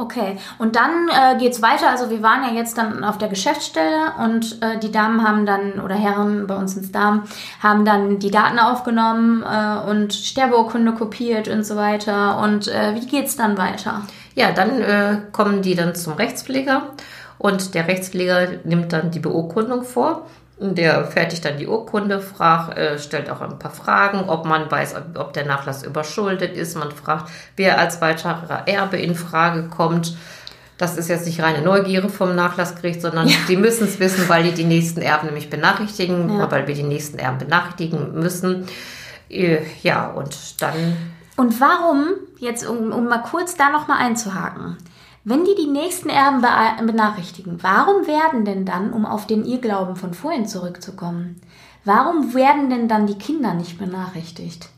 Okay, 0.00 0.38
und 0.58 0.76
dann 0.76 1.08
äh, 1.08 1.36
geht 1.40 1.60
weiter. 1.60 1.90
Also 1.90 2.08
wir 2.08 2.22
waren 2.22 2.44
ja 2.44 2.52
jetzt 2.52 2.78
dann 2.78 3.02
auf 3.02 3.18
der 3.18 3.26
Geschäftsstelle 3.26 4.12
und 4.24 4.62
äh, 4.62 4.78
die 4.78 4.92
Damen 4.92 5.26
haben 5.26 5.44
dann, 5.44 5.80
oder 5.80 5.96
Herren, 5.96 6.46
bei 6.46 6.54
uns 6.54 6.74
sind 6.74 6.84
es 6.84 6.92
Damen, 6.92 7.24
haben 7.60 7.84
dann 7.84 8.20
die 8.20 8.30
Daten 8.30 8.60
aufgenommen 8.60 9.42
äh, 9.42 9.90
und 9.90 10.14
Sterbeurkunde 10.14 10.92
kopiert 10.92 11.48
und 11.48 11.64
so 11.64 11.74
weiter. 11.74 12.38
Und 12.38 12.68
äh, 12.68 12.94
wie 12.94 13.06
geht's 13.06 13.34
dann 13.34 13.58
weiter? 13.58 14.02
Ja, 14.36 14.52
dann 14.52 14.80
äh, 14.80 15.18
kommen 15.32 15.62
die 15.62 15.74
dann 15.74 15.96
zum 15.96 16.12
Rechtspfleger 16.12 16.90
und 17.38 17.74
der 17.74 17.88
Rechtspfleger 17.88 18.50
nimmt 18.62 18.92
dann 18.92 19.10
die 19.10 19.18
Beurkundung 19.18 19.82
vor 19.82 20.28
der 20.60 21.04
fertigt 21.04 21.44
dann 21.44 21.56
die 21.56 21.68
Urkunde, 21.68 22.20
fragt, 22.20 22.76
äh, 22.76 22.98
stellt 22.98 23.30
auch 23.30 23.40
ein 23.40 23.58
paar 23.58 23.70
Fragen, 23.70 24.28
ob 24.28 24.44
man 24.44 24.70
weiß, 24.70 24.94
ob 25.14 25.32
der 25.32 25.46
Nachlass 25.46 25.84
überschuldet 25.84 26.56
ist. 26.56 26.76
Man 26.76 26.90
fragt, 26.90 27.30
wer 27.56 27.78
als 27.78 28.00
weiterer 28.00 28.66
Erbe 28.66 28.98
in 28.98 29.14
Frage 29.14 29.68
kommt. 29.68 30.16
Das 30.76 30.96
ist 30.96 31.08
jetzt 31.08 31.26
nicht 31.26 31.40
reine 31.40 31.62
Neugierde 31.62 32.08
vom 32.08 32.34
Nachlassgericht, 32.34 33.02
sondern 33.02 33.26
ja. 33.26 33.36
die 33.48 33.56
müssen 33.56 33.84
es 33.84 33.98
wissen, 33.98 34.28
weil 34.28 34.44
die 34.44 34.52
die 34.52 34.64
nächsten 34.64 35.00
Erben 35.00 35.26
nämlich 35.26 35.50
benachrichtigen, 35.50 36.38
ja. 36.38 36.50
weil 36.50 36.66
wir 36.66 36.74
die 36.74 36.84
nächsten 36.84 37.18
Erben 37.18 37.38
benachrichtigen 37.38 38.14
müssen. 38.14 38.66
Äh, 39.28 39.58
ja, 39.82 40.06
und 40.08 40.60
dann. 40.62 40.96
Und 41.36 41.60
warum, 41.60 42.14
jetzt 42.38 42.66
um, 42.66 42.92
um 42.92 43.06
mal 43.06 43.22
kurz 43.22 43.56
da 43.56 43.70
nochmal 43.70 43.98
einzuhaken, 43.98 44.76
wenn 45.28 45.44
die 45.44 45.54
die 45.54 45.66
nächsten 45.66 46.08
Erben 46.08 46.40
benachrichtigen, 46.86 47.62
warum 47.62 48.06
werden 48.06 48.46
denn 48.46 48.64
dann, 48.64 48.92
um 48.94 49.04
auf 49.04 49.26
den 49.26 49.44
Irrglauben 49.44 49.94
von 49.94 50.14
vorhin 50.14 50.46
zurückzukommen, 50.46 51.40
warum 51.84 52.32
werden 52.32 52.70
denn 52.70 52.88
dann 52.88 53.06
die 53.06 53.18
Kinder 53.18 53.52
nicht 53.52 53.78
benachrichtigt? 53.78 54.70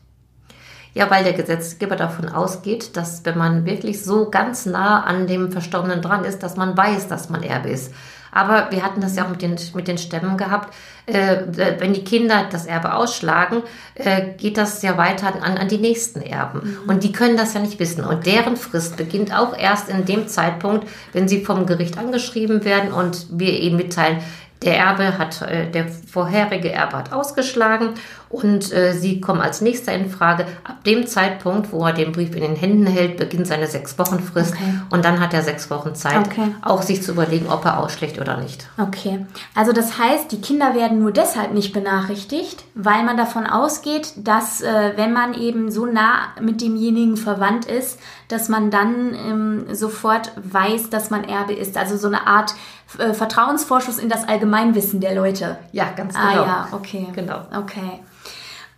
Ja, 0.93 1.09
weil 1.09 1.23
der 1.23 1.33
Gesetzgeber 1.33 1.95
davon 1.95 2.27
ausgeht, 2.27 2.97
dass 2.97 3.23
wenn 3.23 3.37
man 3.37 3.65
wirklich 3.65 4.03
so 4.03 4.29
ganz 4.29 4.65
nah 4.65 5.03
an 5.03 5.25
dem 5.25 5.51
Verstorbenen 5.51 6.01
dran 6.01 6.25
ist, 6.25 6.43
dass 6.43 6.57
man 6.57 6.75
weiß, 6.75 7.07
dass 7.07 7.29
man 7.29 7.43
Erbe 7.43 7.69
ist. 7.69 7.93
Aber 8.31 8.67
wir 8.71 8.83
hatten 8.83 9.01
das 9.01 9.15
ja 9.15 9.25
auch 9.25 9.29
mit 9.29 9.41
den, 9.41 9.57
mit 9.73 9.87
den 9.87 9.97
Stämmen 9.97 10.37
gehabt. 10.37 10.73
Äh, 11.05 11.37
wenn 11.79 11.93
die 11.93 12.03
Kinder 12.03 12.45
das 12.49 12.65
Erbe 12.65 12.95
ausschlagen, 12.95 13.61
äh, 13.95 14.33
geht 14.37 14.57
das 14.57 14.81
ja 14.81 14.97
weiter 14.97 15.33
an, 15.41 15.57
an 15.57 15.67
die 15.67 15.77
nächsten 15.77 16.21
Erben. 16.21 16.77
Mhm. 16.83 16.89
Und 16.89 17.03
die 17.03 17.11
können 17.11 17.35
das 17.35 17.53
ja 17.53 17.59
nicht 17.59 17.79
wissen. 17.79 18.05
Und 18.05 18.25
deren 18.25 18.55
Frist 18.55 18.95
beginnt 18.97 19.37
auch 19.37 19.57
erst 19.57 19.89
in 19.89 20.05
dem 20.05 20.27
Zeitpunkt, 20.27 20.87
wenn 21.11 21.27
sie 21.27 21.43
vom 21.43 21.65
Gericht 21.65 21.97
angeschrieben 21.97 22.63
werden 22.63 22.93
und 22.93 23.27
wir 23.31 23.59
ihnen 23.59 23.75
mitteilen, 23.75 24.19
der 24.63 24.77
Erbe 24.77 25.17
hat, 25.17 25.41
äh, 25.41 25.69
der 25.69 25.87
vorherige 25.87 26.71
Erbe 26.71 26.97
hat 26.97 27.11
ausgeschlagen 27.11 27.95
und 28.31 28.71
äh, 28.71 28.93
Sie 28.93 29.19
kommen 29.19 29.41
als 29.41 29.61
nächster 29.61 29.93
in 29.93 30.09
Frage. 30.09 30.45
Ab 30.63 30.83
dem 30.85 31.05
Zeitpunkt, 31.07 31.71
wo 31.71 31.85
er 31.85 31.93
den 31.93 32.11
Brief 32.11 32.35
in 32.35 32.41
den 32.41 32.55
Händen 32.55 32.87
hält, 32.87 33.17
beginnt 33.17 33.47
seine 33.47 33.67
sechs 33.67 33.97
Wochen 33.99 34.19
Frist 34.19 34.53
okay. 34.53 34.73
und 34.89 35.05
dann 35.05 35.19
hat 35.19 35.33
er 35.33 35.41
sechs 35.41 35.69
Wochen 35.69 35.95
Zeit, 35.95 36.27
okay. 36.27 36.55
auch 36.61 36.81
sich 36.81 37.03
zu 37.03 37.11
überlegen, 37.11 37.47
ob 37.49 37.65
er 37.65 37.79
ausschlägt 37.79 38.19
oder 38.19 38.37
nicht. 38.37 38.67
Okay, 38.77 39.25
also 39.55 39.73
das 39.73 39.97
heißt, 39.97 40.31
die 40.31 40.41
Kinder 40.41 40.73
werden 40.75 40.99
nur 40.99 41.11
deshalb 41.11 41.53
nicht 41.53 41.73
benachrichtigt, 41.73 42.63
weil 42.73 43.03
man 43.03 43.17
davon 43.17 43.45
ausgeht, 43.45 44.13
dass 44.17 44.61
äh, 44.61 44.93
wenn 44.95 45.13
man 45.13 45.33
eben 45.33 45.71
so 45.71 45.85
nah 45.85 46.29
mit 46.39 46.61
demjenigen 46.61 47.17
verwandt 47.17 47.65
ist, 47.65 47.99
dass 48.27 48.49
man 48.49 48.71
dann 48.71 49.13
ähm, 49.13 49.65
sofort 49.75 50.31
weiß, 50.41 50.89
dass 50.89 51.09
man 51.09 51.23
Erbe 51.23 51.53
ist. 51.53 51.77
Also 51.77 51.97
so 51.97 52.07
eine 52.07 52.27
Art 52.27 52.53
äh, 52.97 53.13
Vertrauensvorschuss 53.13 53.97
in 53.97 54.09
das 54.09 54.27
Allgemeinwissen 54.27 54.99
der 55.01 55.15
Leute. 55.15 55.57
Ja, 55.71 55.91
ganz 55.95 56.15
ah, 56.15 56.29
genau. 56.31 56.43
Ah 56.43 56.45
ja, 56.45 56.67
okay. 56.71 57.07
Genau. 57.13 57.41
Okay. 57.55 57.99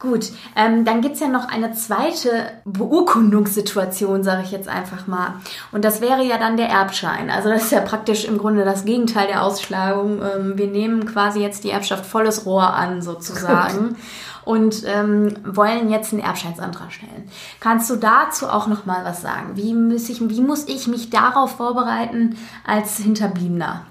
Gut, 0.04 0.34
ähm, 0.58 0.84
dann 0.84 1.00
gibt's 1.00 1.22
ja 1.22 1.30
noch 1.30 1.48
eine 1.48 1.72
zweite 1.72 2.52
Beurkundungssituation, 2.66 4.22
sage 4.22 4.42
ich 4.44 4.52
jetzt 4.52 4.68
einfach 4.68 5.08
mal. 5.08 5.36
Und 5.72 5.86
das 5.86 6.02
wäre 6.02 6.22
ja 6.26 6.38
dann 6.38 6.58
der 6.58 6.68
Erbschein. 6.68 7.30
Also 7.30 7.48
das 7.48 7.64
ist 7.64 7.72
ja 7.72 7.80
praktisch 7.80 8.26
im 8.26 8.38
Grunde 8.38 8.66
das 8.66 8.84
Gegenteil 8.84 9.28
der 9.28 9.44
Ausschlagung. 9.44 10.22
Ähm, 10.22 10.58
wir 10.58 10.68
nehmen 10.68 11.06
quasi 11.06 11.40
jetzt 11.40 11.64
die 11.64 11.70
Erbschaft 11.70 12.06
volles 12.06 12.46
Rohr 12.46 12.74
an, 12.74 13.02
sozusagen. 13.02 13.96
und 14.44 14.84
ähm, 14.86 15.38
wollen 15.46 15.90
jetzt 15.90 16.12
einen 16.12 16.22
Erbscheinsantrag 16.22 16.92
stellen. 16.92 17.30
Kannst 17.62 17.90
du 17.90 17.96
dazu 17.96 18.50
auch 18.50 18.68
noch 18.68 18.86
mal 18.86 19.06
was 19.06 19.22
sagen? 19.22 19.56
Wie 19.56 19.74
muss 19.74 20.10
ich, 20.10 20.20
wie 20.20 20.42
muss 20.42 20.68
ich 20.68 20.88
mich 20.88 21.12
darauf 21.12 21.56
vorbereiten 21.56 22.36
als 22.68 22.98
Hinterbliebener? 22.98 23.86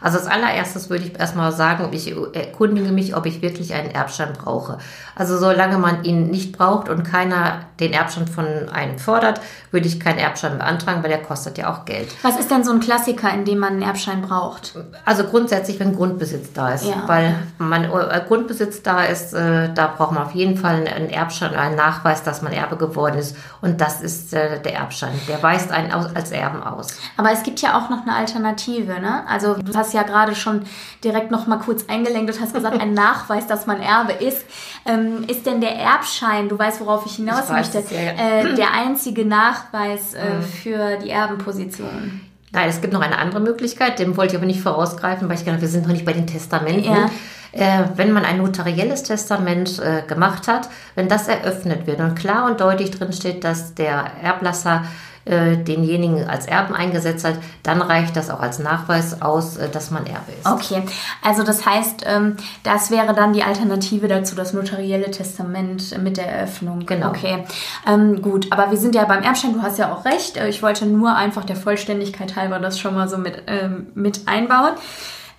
Also 0.00 0.18
als 0.18 0.26
allererstes 0.26 0.90
würde 0.90 1.04
ich 1.04 1.18
erstmal 1.18 1.52
sagen, 1.52 1.88
ich 1.92 2.14
erkundige 2.34 2.92
mich, 2.92 3.16
ob 3.16 3.26
ich 3.26 3.42
wirklich 3.42 3.74
einen 3.74 3.90
Erbschein 3.90 4.32
brauche. 4.32 4.78
Also 5.16 5.38
solange 5.38 5.78
man 5.78 6.04
ihn 6.04 6.30
nicht 6.30 6.56
braucht 6.56 6.88
und 6.88 7.04
keiner 7.04 7.60
den 7.80 7.92
Erbschein 7.92 8.26
von 8.26 8.46
einem 8.68 8.98
fordert, 8.98 9.40
würde 9.70 9.86
ich 9.86 9.98
keinen 10.00 10.18
Erbschein 10.18 10.58
beantragen, 10.58 11.02
weil 11.02 11.10
der 11.10 11.22
kostet 11.22 11.58
ja 11.58 11.72
auch 11.72 11.84
Geld. 11.84 12.08
Was 12.22 12.38
ist 12.38 12.50
denn 12.50 12.64
so 12.64 12.72
ein 12.72 12.80
Klassiker, 12.80 13.32
in 13.32 13.44
dem 13.44 13.58
man 13.58 13.74
einen 13.74 13.82
Erbschein 13.82 14.22
braucht? 14.22 14.74
Also 15.04 15.24
grundsätzlich, 15.24 15.80
wenn 15.80 15.94
Grundbesitz 15.94 16.52
da 16.52 16.70
ist. 16.70 16.84
Ja. 16.84 17.02
Weil 17.06 17.34
man 17.58 17.84
äh, 17.84 18.22
Grundbesitz 18.26 18.82
da 18.82 19.04
ist, 19.04 19.34
äh, 19.34 19.72
da 19.74 19.86
braucht 19.88 20.12
man 20.12 20.24
auf 20.24 20.32
jeden 20.32 20.56
Fall 20.56 20.86
einen 20.86 21.10
Erbschein, 21.10 21.54
einen 21.54 21.76
Nachweis, 21.76 22.22
dass 22.22 22.42
man 22.42 22.52
Erbe 22.52 22.76
geworden 22.76 23.18
ist. 23.18 23.36
Und 23.60 23.80
das 23.80 24.00
ist 24.00 24.32
äh, 24.32 24.60
der 24.60 24.74
Erbschein. 24.74 25.12
Der 25.28 25.42
weist 25.42 25.70
einen 25.70 25.92
als 25.92 26.30
Erben 26.30 26.62
aus. 26.62 26.96
Aber 27.16 27.32
es 27.32 27.42
gibt 27.42 27.60
ja 27.60 27.78
auch 27.78 27.90
noch 27.90 28.02
eine 28.02 28.14
Alternative, 28.14 29.00
ne? 29.00 29.24
Also 29.28 29.43
du 29.52 29.74
hast 29.76 29.92
ja 29.92 30.02
gerade 30.02 30.34
schon 30.34 30.62
direkt 31.04 31.30
noch 31.30 31.46
mal 31.46 31.58
kurz 31.58 31.84
eingelenkt 31.88 32.32
und 32.32 32.40
hast 32.40 32.54
gesagt, 32.54 32.80
ein 32.80 32.94
Nachweis, 32.94 33.46
dass 33.46 33.66
man 33.66 33.80
Erbe 33.80 34.12
ist. 34.12 34.44
Ähm, 34.86 35.24
ist 35.28 35.44
denn 35.44 35.60
der 35.60 35.76
Erbschein, 35.76 36.48
du 36.48 36.58
weißt, 36.58 36.80
worauf 36.80 37.04
ich 37.04 37.16
hinaus 37.16 37.44
ich 37.44 37.50
möchte, 37.50 37.78
es, 37.78 37.90
ja, 37.90 38.00
ja. 38.00 38.12
Äh, 38.12 38.54
der 38.54 38.72
einzige 38.72 39.26
Nachweis 39.26 40.14
äh, 40.14 40.36
mhm. 40.36 40.42
für 40.42 40.96
die 40.96 41.10
Erbenposition? 41.10 42.22
Nein, 42.52 42.68
es 42.68 42.80
gibt 42.80 42.92
noch 42.92 43.00
eine 43.00 43.18
andere 43.18 43.40
Möglichkeit, 43.40 43.98
dem 43.98 44.16
wollte 44.16 44.34
ich 44.34 44.38
aber 44.38 44.46
nicht 44.46 44.60
vorausgreifen, 44.60 45.28
weil 45.28 45.36
ich 45.36 45.44
gedacht, 45.44 45.60
wir 45.60 45.68
sind 45.68 45.86
noch 45.86 45.92
nicht 45.92 46.04
bei 46.04 46.12
den 46.12 46.26
Testamenten. 46.26 46.84
Ja. 46.84 47.10
Äh, 47.50 47.84
wenn 47.96 48.12
man 48.12 48.24
ein 48.24 48.38
notarielles 48.38 49.02
Testament 49.02 49.80
äh, 49.80 50.02
gemacht 50.06 50.48
hat, 50.48 50.68
wenn 50.94 51.08
das 51.08 51.28
eröffnet 51.28 51.86
wird 51.86 52.00
und 52.00 52.14
klar 52.14 52.46
und 52.46 52.60
deutlich 52.60 52.90
drin 52.90 53.12
steht, 53.12 53.44
dass 53.44 53.74
der 53.74 54.04
Erblasser 54.22 54.84
äh, 55.24 55.56
denjenigen 55.56 56.28
als 56.28 56.46
Erben 56.46 56.74
eingesetzt 56.74 57.24
hat, 57.24 57.36
dann 57.62 57.80
reicht 57.80 58.16
das 58.16 58.30
auch 58.30 58.40
als 58.40 58.58
Nachweis 58.58 59.22
aus, 59.22 59.56
äh, 59.56 59.68
dass 59.68 59.90
man 59.90 60.06
Erbe 60.06 60.32
ist. 60.32 60.46
Okay, 60.46 60.82
also 61.22 61.42
das 61.42 61.64
heißt, 61.64 62.04
ähm, 62.06 62.36
das 62.62 62.90
wäre 62.90 63.14
dann 63.14 63.32
die 63.32 63.42
Alternative 63.42 64.08
dazu, 64.08 64.34
das 64.34 64.52
notarielle 64.52 65.10
Testament 65.10 65.96
mit 66.02 66.16
der 66.16 66.28
Eröffnung. 66.28 66.84
Genau. 66.86 67.08
Okay, 67.08 67.44
ähm, 67.86 68.20
gut, 68.20 68.52
aber 68.52 68.70
wir 68.70 68.78
sind 68.78 68.94
ja 68.94 69.04
beim 69.04 69.22
Erbschein, 69.22 69.54
du 69.54 69.62
hast 69.62 69.78
ja 69.78 69.92
auch 69.92 70.04
recht. 70.04 70.36
Äh, 70.36 70.48
ich 70.48 70.62
wollte 70.62 70.86
nur 70.86 71.14
einfach 71.16 71.44
der 71.44 71.56
Vollständigkeit 71.56 72.36
halber 72.36 72.58
das 72.58 72.78
schon 72.78 72.94
mal 72.94 73.08
so 73.08 73.16
mit, 73.16 73.44
ähm, 73.46 73.86
mit 73.94 74.28
einbauen. 74.28 74.74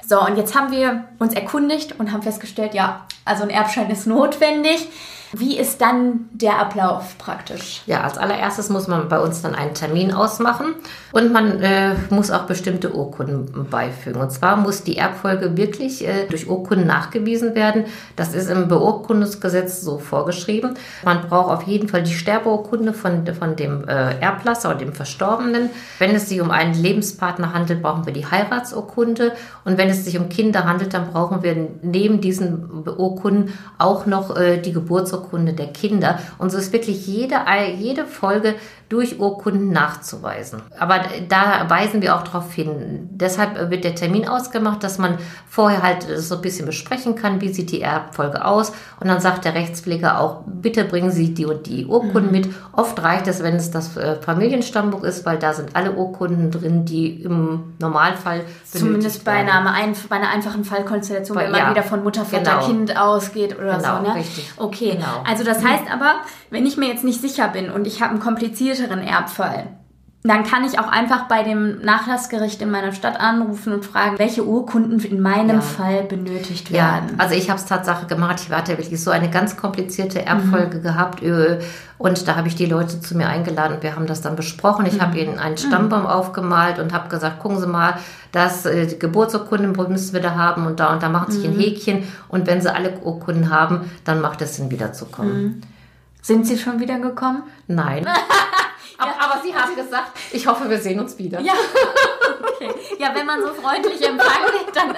So, 0.07 0.21
und 0.21 0.37
jetzt 0.37 0.55
haben 0.55 0.71
wir 0.71 1.05
uns 1.17 1.33
erkundigt 1.33 1.99
und 1.99 2.11
haben 2.11 2.21
festgestellt, 2.21 2.75
ja, 2.75 3.05
also 3.23 3.43
ein 3.43 3.49
Erbschein 3.49 3.89
ist 3.89 4.05
notwendig. 4.05 4.87
Wie 5.37 5.57
ist 5.57 5.81
dann 5.81 6.29
der 6.31 6.59
Ablauf 6.59 7.17
praktisch? 7.17 7.81
Ja, 7.87 8.01
als 8.01 8.17
allererstes 8.17 8.69
muss 8.69 8.87
man 8.87 9.09
bei 9.09 9.19
uns 9.19 9.41
dann 9.41 9.53
einen 9.53 9.73
Termin 9.73 10.13
ausmachen 10.13 10.75
und 11.11 11.33
man 11.33 11.61
äh, 11.61 11.95
muss 12.09 12.31
auch 12.31 12.43
bestimmte 12.43 12.95
Urkunden 12.95 13.67
beifügen. 13.69 14.21
Und 14.21 14.31
zwar 14.31 14.55
muss 14.55 14.83
die 14.83 14.95
Erbfolge 14.95 15.57
wirklich 15.57 16.07
äh, 16.07 16.25
durch 16.29 16.49
Urkunden 16.49 16.87
nachgewiesen 16.87 17.53
werden. 17.53 17.83
Das 18.15 18.33
ist 18.33 18.49
im 18.49 18.69
Beurkundungsgesetz 18.69 19.81
so 19.81 19.97
vorgeschrieben. 19.97 20.75
Man 21.03 21.27
braucht 21.27 21.51
auf 21.51 21.63
jeden 21.63 21.89
Fall 21.89 22.03
die 22.03 22.13
Sterbeurkunde 22.13 22.93
von, 22.93 23.27
von 23.37 23.57
dem 23.57 23.85
äh, 23.89 24.17
Erblasser 24.21 24.69
oder 24.69 24.77
dem 24.77 24.93
Verstorbenen. 24.93 25.69
Wenn 25.99 26.15
es 26.15 26.29
sich 26.29 26.39
um 26.39 26.49
einen 26.49 26.75
Lebenspartner 26.75 27.53
handelt, 27.53 27.81
brauchen 27.81 28.05
wir 28.05 28.13
die 28.13 28.25
Heiratsurkunde. 28.25 29.33
Und 29.65 29.77
wenn 29.77 29.89
es 29.89 30.05
sich 30.05 30.17
um 30.17 30.29
Kinder 30.29 30.63
handelt, 30.63 30.93
dann 30.93 31.11
brauchen 31.11 31.43
wir 31.43 31.57
neben 31.81 32.21
diesen 32.21 32.85
Urkunden 32.87 33.51
auch 33.77 34.05
noch 34.05 34.37
äh, 34.37 34.61
die 34.61 34.71
Geburtsurkunde 34.71 35.24
Geburtsurkunde 35.25 35.53
der 35.53 35.67
Kinder. 35.67 36.19
Und 36.38 36.51
so 36.51 36.57
ist 36.57 36.73
wirklich 36.73 37.07
jede, 37.07 37.41
jede 37.77 38.05
Folge 38.05 38.55
durch 38.89 39.19
Urkunden 39.19 39.71
nachzuweisen. 39.71 40.61
Aber 40.77 40.99
da 41.27 41.69
weisen 41.69 42.01
wir 42.01 42.15
auch 42.15 42.23
darauf 42.23 42.53
hin. 42.53 43.09
Deshalb 43.11 43.71
wird 43.71 43.83
der 43.83 43.95
Termin 43.95 44.27
ausgemacht, 44.27 44.83
dass 44.83 44.99
man 44.99 45.17
vorher 45.49 45.81
halt 45.81 46.05
so 46.17 46.35
ein 46.35 46.41
bisschen 46.41 46.65
besprechen 46.65 47.15
kann, 47.15 47.41
wie 47.41 47.51
sieht 47.51 47.71
die 47.71 47.81
Erbfolge 47.81 48.45
aus. 48.45 48.73
Und 48.99 49.07
dann 49.07 49.19
sagt 49.19 49.45
der 49.45 49.55
Rechtspfleger 49.55 50.19
auch, 50.19 50.41
bitte 50.45 50.85
bringen 50.85 51.09
Sie 51.09 51.33
die 51.33 51.45
und 51.45 51.65
die 51.65 51.85
Urkunden 51.85 52.27
mhm. 52.27 52.31
mit. 52.31 52.49
Oft 52.73 53.01
reicht 53.01 53.27
es, 53.27 53.41
wenn 53.41 53.55
es 53.55 53.71
das 53.71 53.97
äh, 53.97 54.21
Familienstammbuch 54.21 55.03
ist, 55.03 55.25
weil 55.25 55.39
da 55.39 55.53
sind 55.53 55.75
alle 55.75 55.93
Urkunden 55.93 56.51
drin, 56.51 56.85
die 56.85 57.23
im 57.23 57.73
Normalfall 57.79 58.41
Zumindest 58.65 59.23
bei 59.25 59.31
einer, 59.31 59.63
bei 60.09 60.15
einer 60.15 60.29
einfachen 60.29 60.63
Fallkonstellation, 60.63 61.37
wenn 61.37 61.51
man 61.51 61.59
ja, 61.59 61.71
wieder 61.71 61.83
von 61.83 62.03
Mutter, 62.03 62.25
Vater, 62.25 62.57
genau. 62.57 62.65
Kind 62.65 62.97
ausgeht 62.97 63.57
oder 63.57 63.77
genau, 63.77 63.97
so. 63.97 64.07
Ne? 64.07 64.15
Richtig. 64.15 64.51
Okay, 64.57 64.91
genau. 64.91 65.23
also 65.25 65.43
das 65.43 65.63
heißt 65.63 65.85
aber, 65.91 66.15
wenn 66.49 66.65
ich 66.65 66.77
mir 66.77 66.87
jetzt 66.87 67.03
nicht 67.03 67.21
sicher 67.21 67.47
bin 67.47 67.69
und 67.69 67.87
ich 67.87 68.01
habe 68.01 68.11
einen 68.11 68.19
komplizierteren 68.75 69.07
Erbfall, 69.07 69.67
dann 70.23 70.43
kann 70.43 70.65
ich 70.65 70.79
auch 70.79 70.88
einfach 70.88 71.27
bei 71.27 71.43
dem 71.43 71.81
Nachlassgericht 71.81 72.59
in 72.59 72.71
meiner 72.71 72.93
Stadt 72.93 73.19
anrufen 73.19 73.73
und 73.73 73.85
fragen, 73.85 74.17
welche 74.17 74.43
Urkunden 74.43 74.99
in 74.99 75.21
meinem 75.21 75.57
ja. 75.57 75.61
Fall 75.61 76.03
benötigt 76.03 76.71
werden. 76.71 77.09
Ja, 77.11 77.15
also 77.19 77.35
ich 77.35 77.51
habe 77.51 77.59
es 77.59 77.65
Tatsache 77.67 78.07
gemacht. 78.07 78.41
Ich 78.43 78.51
hatte 78.51 78.75
wirklich 78.75 79.03
so 79.03 79.11
eine 79.11 79.29
ganz 79.29 79.55
komplizierte 79.55 80.25
Erbfolge 80.25 80.79
mhm. 80.79 80.81
gehabt 80.81 81.21
und 81.99 82.27
da 82.27 82.35
habe 82.35 82.47
ich 82.47 82.55
die 82.55 82.65
Leute 82.65 82.99
zu 82.99 83.15
mir 83.15 83.27
eingeladen. 83.27 83.77
Wir 83.81 83.95
haben 83.95 84.07
das 84.07 84.21
dann 84.21 84.35
besprochen. 84.35 84.88
Ich 84.88 84.95
mhm. 84.95 85.01
habe 85.01 85.19
ihnen 85.19 85.38
einen 85.38 85.57
Stammbaum 85.57 86.01
mhm. 86.01 86.07
aufgemalt 86.07 86.79
und 86.79 86.91
habe 86.91 87.07
gesagt, 87.07 87.39
gucken 87.39 87.59
Sie 87.59 87.67
mal, 87.67 87.93
das 88.31 88.65
äh, 88.65 88.88
die 88.88 88.97
Geburtsurkunden 88.97 89.73
müssen 89.89 90.13
wir 90.13 90.21
da 90.21 90.33
haben 90.33 90.65
und 90.65 90.79
da 90.79 90.91
und 90.91 91.03
da 91.03 91.09
macht 91.09 91.33
sich 91.33 91.45
ein 91.45 91.55
mhm. 91.55 91.59
Häkchen 91.59 92.03
und 92.29 92.47
wenn 92.47 92.61
Sie 92.61 92.73
alle 92.73 92.99
Urkunden 92.99 93.51
haben, 93.51 93.91
dann 94.05 94.21
macht 94.21 94.41
es 94.41 94.55
Sinn 94.55 94.71
wiederzukommen. 94.71 95.43
Mhm. 95.43 95.61
Sind 96.25 96.47
Sie 96.47 96.57
schon 96.57 96.79
wieder 96.79 96.97
gekommen? 96.97 97.43
Nein. 97.67 98.07
Aber, 99.25 99.41
Sie 99.41 99.55
haben 99.55 99.75
gesagt, 99.75 100.11
ich 100.31 100.45
hoffe, 100.47 100.69
wir 100.69 100.79
sehen 100.79 100.99
uns 100.99 101.17
wieder. 101.17 101.39
Ja, 101.39 101.53
okay. 102.41 102.69
Ja, 102.99 103.13
wenn 103.13 103.25
man 103.25 103.41
so 103.41 103.53
freundlich 103.53 104.01
empfangen, 104.05 104.51
dann 104.73 104.95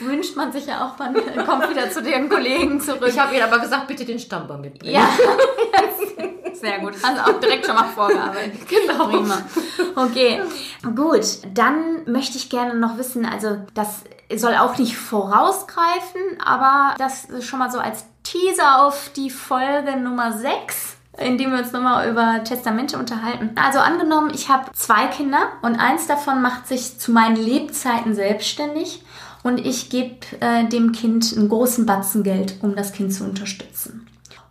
wünscht 0.00 0.36
man 0.36 0.52
sich 0.52 0.66
ja 0.66 0.86
auch, 0.86 0.98
man 0.98 1.14
kommt 1.46 1.70
wieder 1.70 1.90
zu 1.90 2.02
den 2.02 2.28
Kollegen 2.28 2.80
zurück. 2.80 3.06
Ich 3.08 3.18
habe 3.18 3.34
Ihnen 3.34 3.44
aber 3.44 3.58
gesagt, 3.60 3.86
bitte 3.86 4.04
den 4.04 4.18
Stammbaum 4.18 4.60
mitbringen. 4.60 4.94
Ja, 4.94 5.08
sehr 6.54 6.78
gut. 6.80 6.94
Also 7.02 7.22
auch 7.22 7.40
direkt 7.40 7.66
schon 7.66 7.74
mal 7.74 7.88
vorgearbeitet. 7.88 8.60
Genau. 8.68 9.08
Prima. 9.08 9.38
Okay, 9.96 10.42
gut. 10.94 11.24
Dann 11.52 12.04
möchte 12.06 12.36
ich 12.36 12.50
gerne 12.50 12.74
noch 12.74 12.98
wissen, 12.98 13.26
also 13.26 13.58
das 13.74 14.02
soll 14.34 14.54
auch 14.56 14.78
nicht 14.78 14.96
vorausgreifen, 14.96 16.40
aber 16.44 16.94
das 16.98 17.26
ist 17.26 17.46
schon 17.46 17.58
mal 17.58 17.70
so 17.70 17.78
als 17.78 18.04
Teaser 18.22 18.84
auf 18.84 19.10
die 19.14 19.30
Folge 19.30 19.96
Nummer 19.96 20.32
6 20.32 20.96
indem 21.18 21.52
wir 21.52 21.58
uns 21.58 21.72
nochmal 21.72 22.10
über 22.10 22.42
Testamente 22.44 22.98
unterhalten. 22.98 23.50
Also 23.54 23.78
angenommen, 23.78 24.32
ich 24.34 24.48
habe 24.48 24.72
zwei 24.72 25.06
Kinder 25.06 25.48
und 25.62 25.76
eins 25.76 26.06
davon 26.06 26.42
macht 26.42 26.66
sich 26.66 26.98
zu 26.98 27.12
meinen 27.12 27.36
Lebzeiten 27.36 28.14
selbstständig 28.14 29.02
und 29.42 29.58
ich 29.58 29.90
gebe 29.90 30.16
äh, 30.40 30.64
dem 30.64 30.92
Kind 30.92 31.34
einen 31.36 31.48
großen 31.48 31.86
Batzen 31.86 32.22
Geld, 32.22 32.56
um 32.62 32.74
das 32.74 32.92
Kind 32.92 33.12
zu 33.12 33.24
unterstützen. 33.24 34.06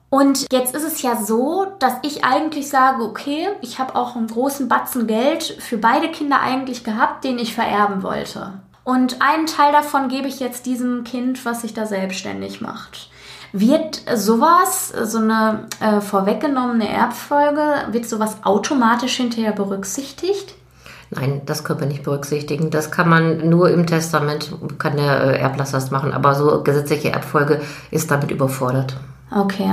Und 0.10 0.46
jetzt 0.52 0.76
ist 0.76 0.84
es 0.84 1.02
ja 1.02 1.16
so, 1.16 1.66
dass 1.80 1.96
ich 2.04 2.24
eigentlich 2.24 2.70
sage, 2.70 3.04
okay, 3.04 3.48
ich 3.62 3.80
habe 3.80 3.96
auch 3.96 4.16
einen 4.16 4.28
großen 4.28 4.68
Batzen 4.68 5.08
Geld 5.08 5.44
für 5.44 5.78
beide 5.78 6.12
Kinder 6.12 6.40
eigentlich 6.40 6.84
gehabt, 6.84 7.24
den 7.24 7.40
ich 7.40 7.56
vererben 7.56 8.04
wollte. 8.04 8.54
und 8.84 9.22
einen 9.22 9.48
Teil 9.48 9.72
davon 9.72 10.10
gebe 10.10 10.28
ich 10.28 10.40
jetzt 10.40 10.68
diesem 10.68 11.04
Kind, 11.04 11.44
was 11.46 11.62
sich 11.62 11.74
da 11.74 11.88
selbstständig 11.88 12.62
macht. 12.62 13.10
Wird 13.56 14.02
sowas, 14.16 14.92
so 15.04 15.20
eine 15.20 15.68
äh, 15.80 16.02
vorweggenommene 16.02 16.90
Erbfolge, 16.90 17.62
wird 17.92 18.08
sowas 18.08 18.38
automatisch 18.44 19.18
hinterher 19.18 19.52
berücksichtigt? 19.52 20.56
Nein, 21.12 21.44
das 21.46 21.64
können 21.64 21.82
wir 21.82 21.88
nicht 21.88 22.02
berücksichtigen. 22.02 22.72
Das 22.72 22.90
kann 22.90 23.08
man 23.08 23.48
nur 23.48 23.70
im 23.70 23.86
Testament, 23.86 24.52
kann 24.80 24.98
der 24.98 25.22
äh, 25.22 25.38
Erblasser 25.38 25.78
das 25.78 25.92
machen, 25.92 26.14
aber 26.14 26.34
so 26.34 26.64
gesetzliche 26.64 27.12
Erbfolge 27.12 27.62
ist 27.92 28.10
damit 28.10 28.32
überfordert. 28.32 28.98
Okay, 29.36 29.72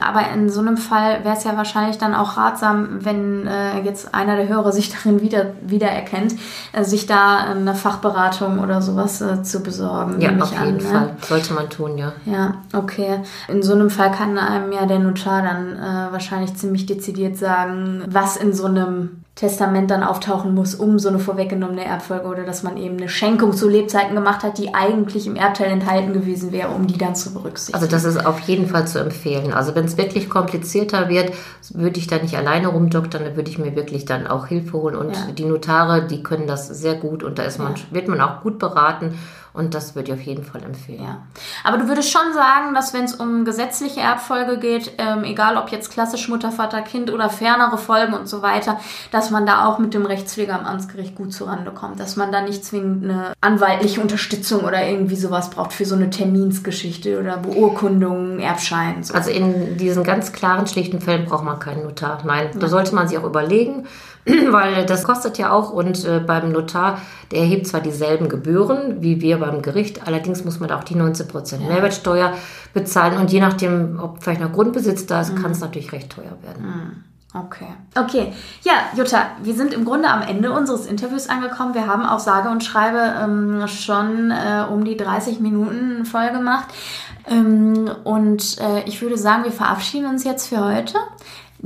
aber 0.00 0.30
in 0.34 0.48
so 0.50 0.60
einem 0.60 0.76
Fall 0.76 1.24
wäre 1.24 1.36
es 1.36 1.44
ja 1.44 1.56
wahrscheinlich 1.56 1.98
dann 1.98 2.14
auch 2.14 2.36
ratsam, 2.36 3.04
wenn 3.04 3.46
äh, 3.46 3.80
jetzt 3.80 4.14
einer 4.14 4.36
der 4.36 4.48
Hörer 4.48 4.72
sich 4.76 4.90
darin 4.90 5.20
wieder 5.20 5.52
wiedererkennt, 5.62 6.34
äh, 6.72 6.84
sich 6.84 7.06
da 7.06 7.38
eine 7.38 7.74
Fachberatung 7.74 8.58
oder 8.58 8.82
sowas 8.82 9.20
äh, 9.20 9.42
zu 9.42 9.60
besorgen. 9.60 10.20
Ja, 10.20 10.30
auf 10.40 10.50
jeden 10.52 10.64
an, 10.64 10.76
ne? 10.76 10.80
Fall. 10.80 11.16
Sollte 11.22 11.54
man 11.54 11.70
tun, 11.70 11.98
ja. 11.98 12.12
Ja, 12.24 12.54
okay. 12.72 13.20
In 13.48 13.62
so 13.62 13.74
einem 13.74 13.90
Fall 13.90 14.10
kann 14.10 14.38
einem 14.38 14.72
ja 14.72 14.86
der 14.86 14.98
Notar 14.98 15.42
dann 15.42 15.76
äh, 15.76 16.12
wahrscheinlich 16.12 16.54
ziemlich 16.56 16.86
dezidiert 16.86 17.36
sagen, 17.36 18.02
was 18.08 18.36
in 18.36 18.52
so 18.52 18.66
einem 18.66 19.22
Testament 19.36 19.90
dann 19.90 20.02
auftauchen 20.02 20.54
muss, 20.54 20.74
um 20.74 20.98
so 20.98 21.10
eine 21.10 21.18
vorweggenommene 21.18 21.84
Erbfolge 21.84 22.26
oder 22.26 22.44
dass 22.44 22.62
man 22.62 22.78
eben 22.78 22.96
eine 22.96 23.10
Schenkung 23.10 23.52
zu 23.52 23.68
Lebzeiten 23.68 24.14
gemacht 24.14 24.42
hat, 24.42 24.56
die 24.56 24.74
eigentlich 24.74 25.26
im 25.26 25.36
Erbteil 25.36 25.70
enthalten 25.70 26.14
gewesen 26.14 26.52
wäre, 26.52 26.70
um 26.70 26.86
die 26.86 26.96
dann 26.96 27.14
zu 27.14 27.34
berücksichtigen. 27.34 27.76
Also 27.76 27.86
das 27.86 28.04
ist 28.04 28.24
auf 28.24 28.40
jeden 28.40 28.66
Fall 28.66 28.88
zu 28.88 28.98
empfehlen. 28.98 29.52
Also 29.52 29.74
wenn 29.74 29.84
es 29.84 29.98
wirklich 29.98 30.30
komplizierter 30.30 31.10
wird, 31.10 31.32
würde 31.74 31.98
ich 32.00 32.06
da 32.06 32.16
nicht 32.16 32.34
alleine 32.34 32.68
rumdoktern, 32.68 33.24
dann 33.24 33.36
würde 33.36 33.50
ich 33.50 33.58
mir 33.58 33.76
wirklich 33.76 34.06
dann 34.06 34.26
auch 34.26 34.46
Hilfe 34.46 34.72
holen 34.72 34.96
und 34.96 35.14
ja. 35.14 35.30
die 35.36 35.44
Notare, 35.44 36.06
die 36.06 36.22
können 36.22 36.46
das 36.46 36.68
sehr 36.68 36.94
gut 36.94 37.22
und 37.22 37.38
da 37.38 37.42
ist 37.42 37.58
man, 37.58 37.74
ja. 37.74 37.82
wird 37.90 38.08
man 38.08 38.22
auch 38.22 38.40
gut 38.40 38.58
beraten 38.58 39.18
und 39.56 39.74
das 39.74 39.94
würde 39.94 40.12
ich 40.12 40.18
auf 40.18 40.24
jeden 40.24 40.44
Fall 40.44 40.62
empfehlen. 40.62 41.02
Ja. 41.02 41.22
Aber 41.64 41.78
du 41.78 41.88
würdest 41.88 42.10
schon 42.10 42.34
sagen, 42.34 42.74
dass 42.74 42.92
wenn 42.92 43.04
es 43.04 43.14
um 43.14 43.46
gesetzliche 43.46 44.00
Erbfolge 44.00 44.58
geht, 44.58 44.92
ähm, 44.98 45.24
egal 45.24 45.56
ob 45.56 45.70
jetzt 45.70 45.90
klassisch 45.90 46.28
Mutter, 46.28 46.52
Vater, 46.52 46.82
Kind 46.82 47.10
oder 47.10 47.30
fernere 47.30 47.78
Folgen 47.78 48.12
und 48.12 48.28
so 48.28 48.42
weiter, 48.42 48.78
dass 49.10 49.30
man 49.30 49.46
da 49.46 49.66
auch 49.66 49.78
mit 49.78 49.94
dem 49.94 50.04
Rechtspfleger 50.04 50.58
am 50.58 50.66
Amtsgericht 50.66 51.14
gut 51.14 51.32
zurande 51.32 51.70
kommt. 51.70 51.98
Dass 51.98 52.16
man 52.16 52.30
da 52.32 52.42
nicht 52.42 52.64
zwingend 52.66 53.04
eine 53.04 53.32
anwaltliche 53.40 54.00
Unterstützung 54.02 54.64
oder 54.64 54.86
irgendwie 54.86 55.16
sowas 55.16 55.48
braucht 55.48 55.72
für 55.72 55.86
so 55.86 55.94
eine 55.94 56.10
Terminsgeschichte 56.10 57.18
oder 57.18 57.38
Beurkundung, 57.38 58.38
Erbschein. 58.38 59.02
So. 59.02 59.14
Also 59.14 59.30
in 59.30 59.78
diesen 59.78 60.04
ganz 60.04 60.32
klaren, 60.32 60.66
schlichten 60.66 61.00
Fällen 61.00 61.24
braucht 61.24 61.44
man 61.44 61.58
keinen 61.58 61.84
Notar. 61.84 62.18
Nein, 62.24 62.50
ja. 62.52 62.60
da 62.60 62.68
sollte 62.68 62.94
man 62.94 63.08
sich 63.08 63.16
auch 63.16 63.24
überlegen, 63.24 63.86
weil 64.50 64.86
das 64.86 65.04
kostet 65.04 65.38
ja 65.38 65.52
auch 65.52 65.70
und 65.70 66.04
äh, 66.04 66.20
beim 66.20 66.50
Notar, 66.50 67.00
der 67.30 67.40
erhebt 67.40 67.66
zwar 67.66 67.80
dieselben 67.80 68.28
Gebühren 68.28 69.00
wie 69.00 69.20
wir 69.20 69.38
beim 69.38 69.62
Gericht, 69.62 70.06
allerdings 70.06 70.44
muss 70.44 70.60
man 70.60 70.70
auch 70.72 70.84
die 70.84 70.96
19% 70.96 71.60
ja. 71.60 71.68
Mehrwertsteuer 71.68 72.32
bezahlen 72.74 73.18
und 73.18 73.32
je 73.32 73.40
nachdem, 73.40 74.00
ob 74.02 74.22
vielleicht 74.22 74.40
noch 74.40 74.52
Grundbesitz 74.52 75.06
da 75.06 75.20
ist, 75.20 75.32
mhm. 75.32 75.42
kann 75.42 75.50
es 75.52 75.60
natürlich 75.60 75.92
recht 75.92 76.10
teuer 76.10 76.36
werden. 76.42 76.66
Mhm. 76.66 77.04
Okay. 77.34 77.68
Okay. 77.94 78.32
Ja, 78.62 78.72
Jutta, 78.96 79.26
wir 79.42 79.54
sind 79.54 79.74
im 79.74 79.84
Grunde 79.84 80.08
am 80.08 80.22
Ende 80.22 80.52
unseres 80.52 80.86
Interviews 80.86 81.28
angekommen. 81.28 81.74
Wir 81.74 81.86
haben 81.86 82.06
auch 82.06 82.18
sage 82.18 82.48
und 82.48 82.64
schreibe 82.64 82.98
ähm, 83.22 83.68
schon 83.68 84.30
äh, 84.30 84.64
um 84.70 84.84
die 84.84 84.96
30 84.96 85.40
Minuten 85.40 86.06
voll 86.06 86.30
gemacht. 86.30 86.68
Ähm, 87.28 87.90
und 88.04 88.58
äh, 88.60 88.84
ich 88.86 89.02
würde 89.02 89.18
sagen, 89.18 89.44
wir 89.44 89.52
verabschieden 89.52 90.06
uns 90.06 90.24
jetzt 90.24 90.48
für 90.48 90.64
heute. 90.64 90.94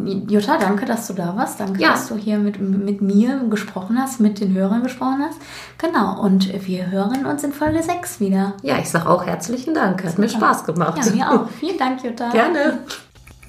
Jutta, 0.06 0.56
danke, 0.58 0.86
dass 0.86 1.06
du 1.06 1.14
da 1.14 1.36
warst. 1.36 1.60
Danke, 1.60 1.80
ja. 1.80 1.90
dass 1.90 2.08
du 2.08 2.16
hier 2.16 2.38
mit, 2.38 2.60
mit 2.60 3.00
mir 3.02 3.44
gesprochen 3.50 3.98
hast, 3.98 4.20
mit 4.20 4.40
den 4.40 4.54
Hörern 4.54 4.82
gesprochen 4.82 5.22
hast. 5.26 5.38
Genau, 5.78 6.20
und 6.20 6.66
wir 6.66 6.90
hören 6.90 7.26
uns 7.26 7.44
in 7.44 7.52
Folge 7.52 7.82
6 7.82 8.20
wieder. 8.20 8.54
Ja, 8.62 8.78
ich 8.78 8.90
sage 8.90 9.08
auch 9.08 9.24
herzlichen 9.26 9.74
Dank. 9.74 10.04
Hat 10.04 10.18
mir 10.18 10.28
Spaß 10.28 10.64
gemacht. 10.64 11.04
Ja, 11.04 11.12
mir 11.12 11.30
auch. 11.30 11.48
Vielen 11.60 11.78
Dank, 11.78 12.02
Jutta. 12.04 12.30
Gerne. 12.30 12.80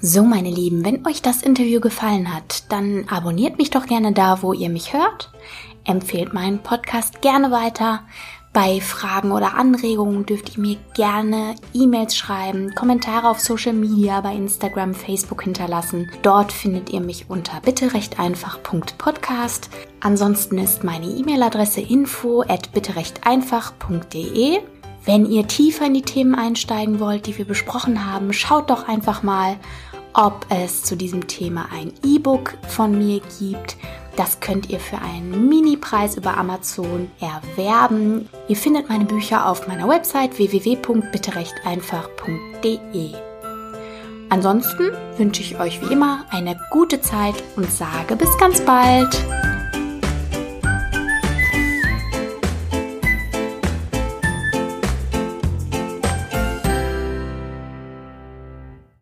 So, 0.00 0.24
meine 0.24 0.50
Lieben, 0.50 0.84
wenn 0.84 1.06
euch 1.06 1.22
das 1.22 1.42
Interview 1.42 1.80
gefallen 1.80 2.34
hat, 2.34 2.64
dann 2.72 3.04
abonniert 3.08 3.58
mich 3.58 3.70
doch 3.70 3.86
gerne 3.86 4.12
da, 4.12 4.42
wo 4.42 4.52
ihr 4.52 4.68
mich 4.68 4.92
hört. 4.92 5.30
Empfehlt 5.84 6.34
meinen 6.34 6.58
Podcast 6.58 7.22
gerne 7.22 7.50
weiter. 7.50 8.00
Bei 8.52 8.80
Fragen 8.82 9.32
oder 9.32 9.54
Anregungen 9.54 10.26
dürft 10.26 10.54
ihr 10.54 10.60
mir 10.60 10.76
gerne 10.92 11.54
E-Mails 11.72 12.14
schreiben, 12.14 12.74
Kommentare 12.74 13.30
auf 13.30 13.40
Social 13.40 13.72
Media, 13.72 14.20
bei 14.20 14.34
Instagram, 14.34 14.92
Facebook 14.92 15.44
hinterlassen. 15.44 16.10
Dort 16.20 16.52
findet 16.52 16.90
ihr 16.90 17.00
mich 17.00 17.30
unter 17.30 17.62
bitterechteinfach.podcast. 17.62 19.70
Ansonsten 20.00 20.58
ist 20.58 20.84
meine 20.84 21.06
E-Mail-Adresse 21.06 21.80
info 21.80 22.42
at 22.42 22.70
bitterechteinfach.de. 22.72 24.58
Wenn 25.06 25.24
ihr 25.24 25.46
tiefer 25.46 25.86
in 25.86 25.94
die 25.94 26.02
Themen 26.02 26.34
einsteigen 26.34 27.00
wollt, 27.00 27.26
die 27.26 27.38
wir 27.38 27.46
besprochen 27.46 28.04
haben, 28.04 28.34
schaut 28.34 28.68
doch 28.68 28.86
einfach 28.86 29.22
mal, 29.22 29.56
ob 30.12 30.44
es 30.50 30.82
zu 30.82 30.94
diesem 30.94 31.26
Thema 31.26 31.70
ein 31.72 31.90
E-Book 32.04 32.58
von 32.68 32.98
mir 32.98 33.22
gibt 33.38 33.78
das 34.16 34.40
könnt 34.40 34.70
ihr 34.70 34.80
für 34.80 34.98
einen 34.98 35.48
Mini-Preis 35.48 36.16
über 36.16 36.36
Amazon 36.36 37.08
erwerben. 37.20 38.28
Ihr 38.48 38.56
findet 38.56 38.88
meine 38.88 39.04
Bücher 39.04 39.48
auf 39.48 39.68
meiner 39.68 39.88
Website 39.88 40.36
www.bitterechteinfach.de. 40.38 43.12
Ansonsten 44.28 44.90
wünsche 45.18 45.42
ich 45.42 45.60
euch 45.60 45.80
wie 45.82 45.92
immer 45.92 46.24
eine 46.30 46.58
gute 46.70 47.00
Zeit 47.00 47.34
und 47.56 47.70
sage 47.70 48.16
bis 48.16 48.36
ganz 48.38 48.60
bald. 48.62 49.24